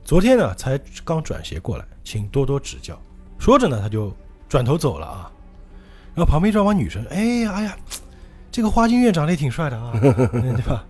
[0.06, 2.98] 昨天呢才刚转学过来，请多多指教。
[3.38, 4.10] 说着呢，他就
[4.48, 5.30] 转头走了啊。
[6.16, 7.78] 然后旁边这帮女生，哎呀哎呀，
[8.58, 10.12] 这个花京院长得也挺帅的啊，嗯
[10.58, 10.84] 对吧？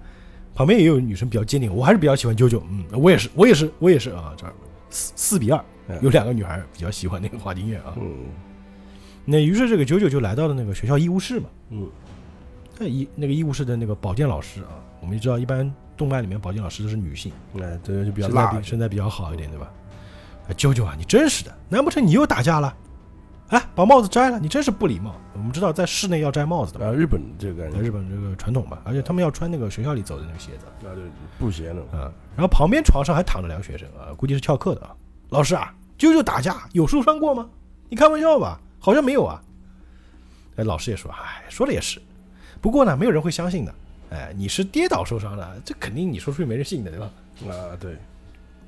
[0.55, 4.33] 旁边也有女生比较坚定，我还是比较喜欢啾啾，嗯，我也是，我也是，我也是啊。
[4.37, 4.53] 这儿
[4.89, 5.61] 四四比二，
[6.01, 7.93] 有两个女孩比较喜欢那个花京院啊。
[7.97, 8.09] 嗯
[9.25, 11.49] 那于是这个九九就来到了那个学校医务室嘛。
[11.71, 11.89] 嗯，
[12.79, 19.69] 那医那个医务室的那个保健老师啊，我们也知道，一般动漫里面保健老师都是女性，哎，这就比较身材辣比身材比较好一点，对吧？
[20.47, 22.73] 啊，啾啾啊，你真是的，难不成你又打架了？
[23.49, 25.15] 哎，把帽子摘了，你真是不礼貌。
[25.33, 31.03] 我们知道在室内要摘帽子的嘛，啊，日本这个在日本这个传统吧，而且他们要穿那个学校里走的那个鞋子啊，对，
[31.39, 32.11] 布鞋呢，啊。
[32.35, 34.93] 然后旁边床上还躺着两个学生啊，估计是翘课的啊。
[35.29, 37.49] 老师啊，舅舅打架有受伤过吗？
[37.87, 38.59] 你开玩笑吧？
[38.79, 39.41] 好像没有啊。
[40.57, 42.01] 哎，老师也说，哎，说的也是，
[42.59, 43.73] 不过呢，没有人会相信的。
[44.09, 47.09] 哎，你是跌倒受伤了，这肯定你说出去没人信的，对吧？
[47.49, 47.97] 啊，对，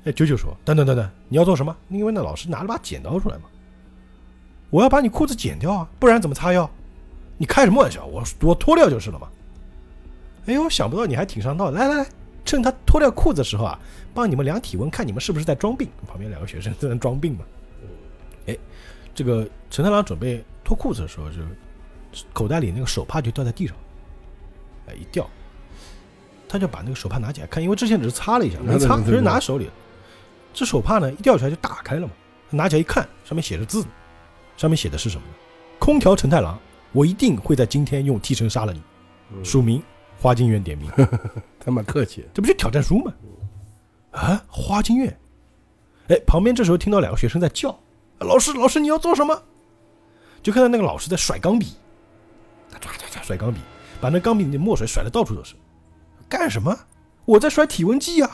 [0.04, 1.76] 哎，九九说：“等等等等，你要做什么？
[1.88, 3.44] 因为那老师拿了把剪刀出来嘛，
[4.70, 6.70] 我要把你裤子剪掉啊，不然怎么擦药？
[7.36, 8.04] 你开什么玩笑？
[8.06, 9.28] 我我脱掉就是了嘛。
[10.46, 12.06] 哎呦，想不到你还挺上道的，来来来，
[12.44, 13.78] 趁他脱掉裤子的时候啊，
[14.14, 15.88] 帮你们量体温，看你们是不是在装病。
[16.06, 17.44] 旁边两个学生在那装病嘛。
[18.46, 18.56] 哎，
[19.14, 21.36] 这个陈太郎准备脱裤子的时候，就
[22.32, 23.76] 口袋里那个手帕就掉在地上，
[24.86, 25.28] 哎，一掉，
[26.48, 29.70] 他就把那个手帕拿起来看，因为之前只是擦了一下，没擦，只是拿手里。
[30.52, 32.12] 这手帕呢，一掉出来就打开了嘛。
[32.50, 33.84] 拿起来一看，上面写着字，
[34.60, 35.32] 上面写的是什么呢？
[35.78, 36.58] 空调陈太郎，
[36.92, 38.82] 我一定会在今天用替身杀了你。
[39.32, 39.82] 嗯署名
[40.20, 40.90] 花京院点名，
[41.58, 43.10] 他蛮客气，这不就挑战书吗？
[44.10, 45.18] 啊，花京院。
[46.08, 47.74] 哎，旁边这时候听到两个学生在叫
[48.20, 49.42] ：“老师，老师，你要做什么？”
[50.44, 51.68] 就看到那个老师在甩钢笔，
[52.70, 53.60] 他唰唰唰甩钢笔，
[53.98, 55.54] 把那钢笔里的墨水甩的到处都是。
[56.28, 56.78] 干什么？
[57.24, 58.30] 我在甩体温计呀、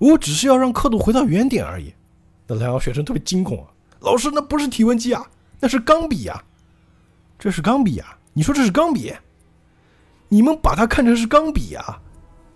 [0.00, 1.94] 我只是要让刻度回到原点而已。
[2.48, 3.70] 那两个学生特别惊恐啊！
[4.00, 5.24] 老师，那不是体温计啊，
[5.60, 6.42] 那是钢笔呀、
[7.38, 9.12] 这是钢笔呀、你说这是钢笔？
[10.28, 12.00] 你们把它看成是钢笔啊、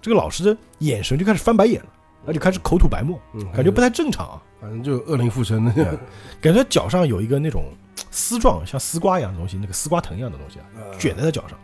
[0.03, 1.89] 这个老师的眼神就开始翻白眼了，
[2.27, 4.43] 而且开始口吐白沫，嗯，感觉不太正常啊。
[4.61, 5.99] 反正就恶灵附身的，
[6.41, 7.65] 感觉脚上有一个那种
[8.11, 10.67] 丝状，像丝瓜一样的东西，那个丝瓜藤一样的东西啊，
[10.99, 11.59] 卷在他脚上。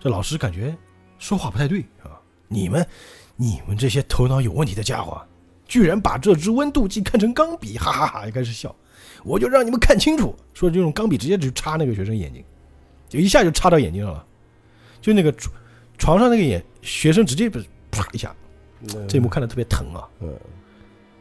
[0.00, 0.74] 这老师感觉
[1.18, 2.16] 说话不太对啊！
[2.48, 2.86] 你们，
[3.36, 5.20] 你们这些头脑有问题的家伙，
[5.66, 8.24] 居然把这支温度计看成钢笔，哈哈哈！
[8.24, 8.74] 就开始笑。
[9.24, 12.44] 我就让你们看清楚，说就用钢笔直接就插那个学生眼睛，
[13.08, 14.24] 就一下就插到眼睛上了，
[15.00, 15.54] 就那个床
[15.98, 18.34] 床上那个眼学生直接不是啪一下，
[19.08, 20.06] 这一幕看的特别疼啊！
[20.20, 20.32] 嗯，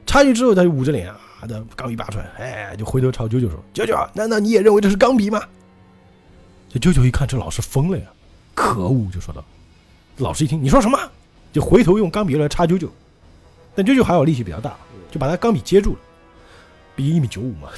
[0.06, 5.42] 插进去之后，他就捂着脸啊，的钢笔拔出来，哎，就回头朝舅舅说：“舅舅，难道你也认为这是钢笔吗？”
[6.70, 8.06] 这舅舅一看，这老师疯了呀！
[8.56, 9.44] 可恶，就说道。
[10.18, 11.00] 老师一听你说什么，
[11.52, 12.90] 就回头用钢笔来插舅舅，
[13.76, 14.76] 但舅舅还好力气比较大，
[15.12, 16.00] 就把他钢笔接住了，
[16.96, 17.70] 毕竟一米九五嘛。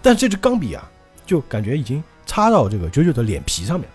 [0.00, 0.88] 但这支钢笔啊，
[1.26, 3.88] 就感觉已经插到这个九九的脸皮上面，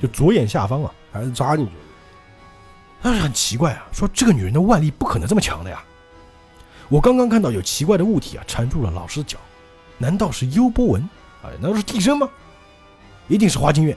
[0.00, 0.92] 就左眼下方啊。
[1.10, 1.78] 还是扎进去了，
[3.02, 5.82] 但是很奇怪啊，说这个女人的腕力不可能这么强的呀。
[6.90, 9.38] 我刚刚看到有奇怪的物体啊缠住了老师的脚，
[9.96, 11.02] 难道是幽波纹？
[11.42, 12.28] 哎，难道是替身吗？
[13.26, 13.96] 一定是花京院，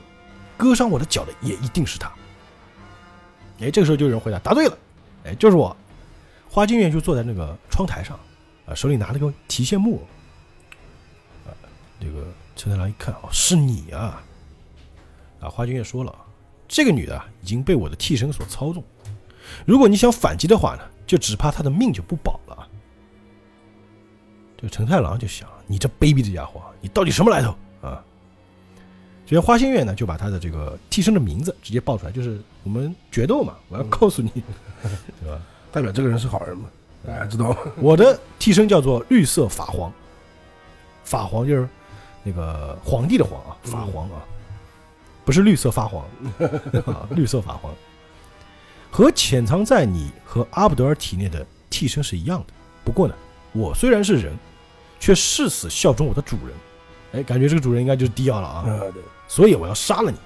[0.56, 2.10] 割伤我的脚的也一定是他。
[3.60, 4.78] 哎，这个时候就有人回答，答对了，
[5.26, 5.76] 哎，就是我。
[6.50, 8.18] 花京院就坐在那个窗台上，
[8.72, 10.02] 啊，手里拿了个提线木。
[11.46, 11.52] 啊，
[12.00, 14.24] 这个陈太郎一看，哦，是你啊！
[15.42, 16.16] 啊，花君也说了，
[16.68, 18.82] 这个女的已经被我的替身所操纵，
[19.66, 22.68] 如果你想反击的话呢，就只怕她的命就不保了。
[24.56, 28.02] 这个陈太郎就想，你这卑鄙的家伙，你到底什么来头啊？
[29.26, 34.30] 所以花心月呢，就把他的这个替身的名字直接报出来，就是我们决斗嘛，我要告诉你，
[35.20, 35.42] 对吧？
[35.72, 36.70] 代表这个人是好人嘛？
[37.06, 37.58] 大家知道吗？
[37.78, 39.92] 我的替身叫做绿色法皇，
[41.04, 41.68] 法皇就是
[42.24, 44.22] 那个皇帝的皇啊，法皇啊，
[45.26, 46.06] 不是绿色发黄
[46.86, 47.74] 啊，绿色法皇，
[48.92, 52.54] 和潜藏在你和阿布德尔体内的替身是一样的。
[52.84, 53.16] 不过呢，
[53.52, 54.38] 我虽然是人，
[55.00, 56.56] 却誓死效忠我的主人。
[57.14, 58.60] 哎，感觉这个主人应该就是迪奥了啊。
[58.68, 60.18] 啊，对，所以我要杀了你。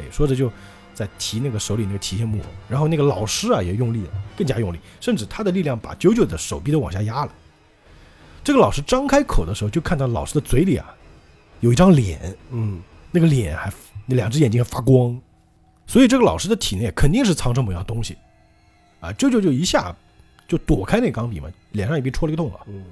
[0.00, 0.50] 哎，说着就
[0.94, 7.32] 在提那个手里那个提线木偶，然后那个老师啊也用力了，更加用力，甚至他的力量把九九的手臂都往下压了。
[8.42, 10.94] 这个老师张开口的时候，就看到老师的嘴里啊
[11.60, 12.80] 有一张脸，嗯，
[13.10, 13.72] 那个脸还
[14.06, 15.20] 那两只眼睛还发光，
[15.86, 18.16] 所以这个老师的体内肯定是藏着某样东西。
[19.00, 19.94] 啊，九九就一下
[20.46, 22.60] 就躲开那钢笔嘛，脸上也被戳了一个洞啊。
[22.66, 22.84] 嗯，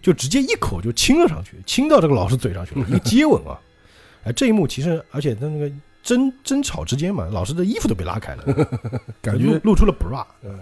[0.00, 3.58] 就直接一口就亲了上去，亲到这个老师嘴上去了，一个接吻啊！
[4.24, 5.70] 哎，这一幕其实，而且他那个
[6.08, 8.44] 争争吵之间嘛，老师的衣服都被拉开了，
[9.20, 10.58] 感觉，露露出了 bra，嗯，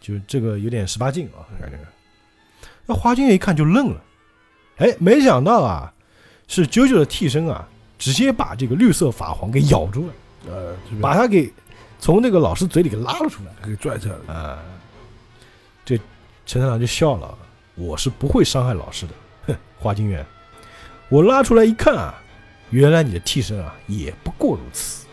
[0.00, 1.78] 就这个有点十八禁啊，感觉。
[2.84, 4.02] 那花君月一看就愣了，
[4.78, 5.92] 哎，没想到啊，
[6.48, 10.12] 是九九的替身啊，直接把这个绿色法皇给咬住了，
[10.50, 11.52] 呃，把他给
[12.00, 13.52] 从那个老师嘴里给拉了出来。
[13.64, 14.58] 给拽出来了，啊，
[15.84, 15.96] 这
[16.44, 17.38] 陈太郎就笑了，
[17.76, 19.12] 我是不会伤害老师的。
[19.46, 20.26] 哼，花京院，
[21.08, 22.20] 我拉出来一看啊，
[22.72, 25.04] 原来你的替身啊也不过如此。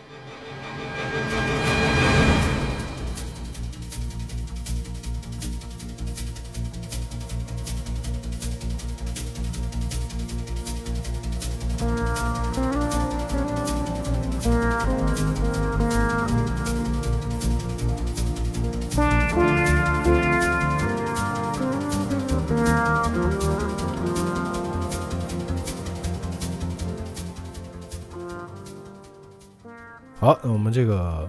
[30.20, 31.26] 好，那我们这个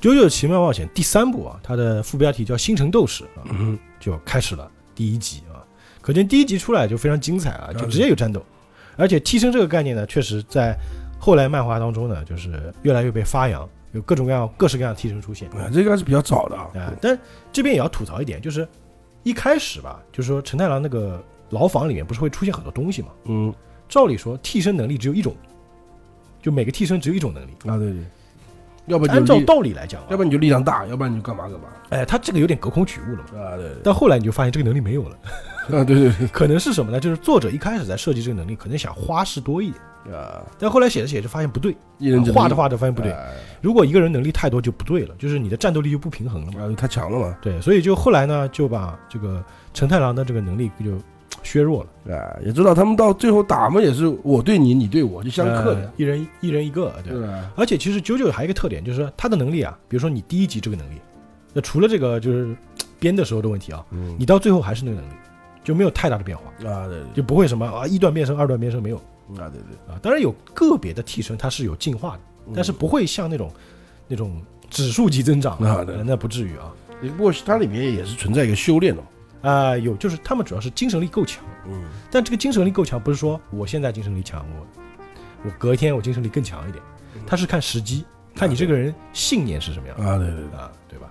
[0.02, 5.62] 《九九奇妙冒险》第三部啊，它的副标题叫《星辰斗士》啊，嗯，就开始了第一集啊。
[6.00, 8.44] 可见第一集出来就非常精彩啊，就直接有战斗，
[8.96, 10.76] 而且替身这个概念呢，确实在
[11.20, 16.92] 后来漫画当中呢，就是越来越被发扬，有各种各样、各式各样的替身出现啊，这个还是比较早的啊，啊。
[17.00, 17.16] 但
[17.52, 18.66] 这边也要吐槽一点，就是
[19.22, 23.08] 一开始吧，就是说陈太郎那个牢房里面不是会出现很多东西嘛？
[23.26, 23.54] 嗯，
[23.88, 25.36] 照理说替身能力只有一种，
[26.42, 27.50] 就每个替身只有一种能力。
[27.66, 28.02] 啊，对对，
[28.86, 33.40] 要不然按照，道理来讲、啊，要不然你就力量大，要不然你就干嘛干嘛，哎，他这个有点隔空取物了嘛。
[33.40, 35.16] 啊，对但后来你就发现这个能力没有了，
[35.72, 36.98] 啊，对对 可能是什么呢？
[36.98, 43.12] 就是作者一开始在设计这个能力，可能想花式多一点，对，啊，但后来写着写着发现不对，一人之画着画着发现不对。
[43.12, 43.34] 哎。
[43.60, 46.62] 如果一个人能力太多就不对了，就是你的战斗力就不平衡了嘛。
[46.62, 50.92] 啊，太强了嘛，对，所以就后来呢，就把这个陈太郎的这个能力就
[51.42, 57.14] 削弱了，啊，也知道他们到最后打嘛，也是我对你，你对我，就相克的，呃一人一人一个，对。
[57.56, 60.94] 而且其实九九还有一个特点，就是说他的能力啊，比如说你第一集这个能力，
[61.52, 62.54] 那除了这个就是
[62.98, 65.14] 编的时候的问题啊，嗯，你到最后还是那个能力，
[65.64, 68.96] 就没有太大的变化，啊，对对就不会什么啊一段变身、二段变身没有，
[69.36, 69.98] 啊，对对，啊。
[70.02, 72.20] 当然有个别的替身它是有进化的，
[72.54, 73.50] 但是不会像那种
[74.06, 76.72] 那种指数级增长啊那不至于啊。
[76.72, 76.74] 嗯
[77.16, 79.06] 不过它里面也是存在一个修炼的嘛，
[79.42, 84.66] 啊、有就是他们主要是精神力够强，嗯，但这个精神力够强不是说我现在精神力强，我
[85.44, 86.82] 我隔一天我精神力更强一点，
[87.26, 89.98] 他是看时机，看你这个人信念是什么样。
[89.98, 91.08] 的啊，对对对，啊，对吧？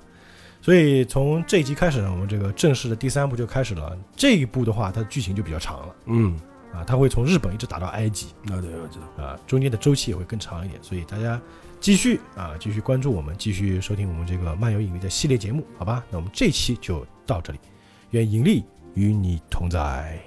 [0.62, 3.98] 所以从这一集开始呢，我们这个正式的第三部就开始了。
[4.18, 5.96] 这一部的话，它的剧情就比较长了。
[6.08, 6.38] 嗯，
[6.74, 8.28] 啊，它会从日本一直打到埃及。
[8.52, 10.78] 啊，对，我知道，啊，中间的周期也会更长一点。
[10.84, 11.40] 所以大家
[11.80, 16.04] 继续啊，继续关注我们，继续收听我们这个漫游影迷的系列节目，好吧？
[16.10, 17.60] 那我们这期就到这里，
[18.12, 20.18] 愿盈利与你同在。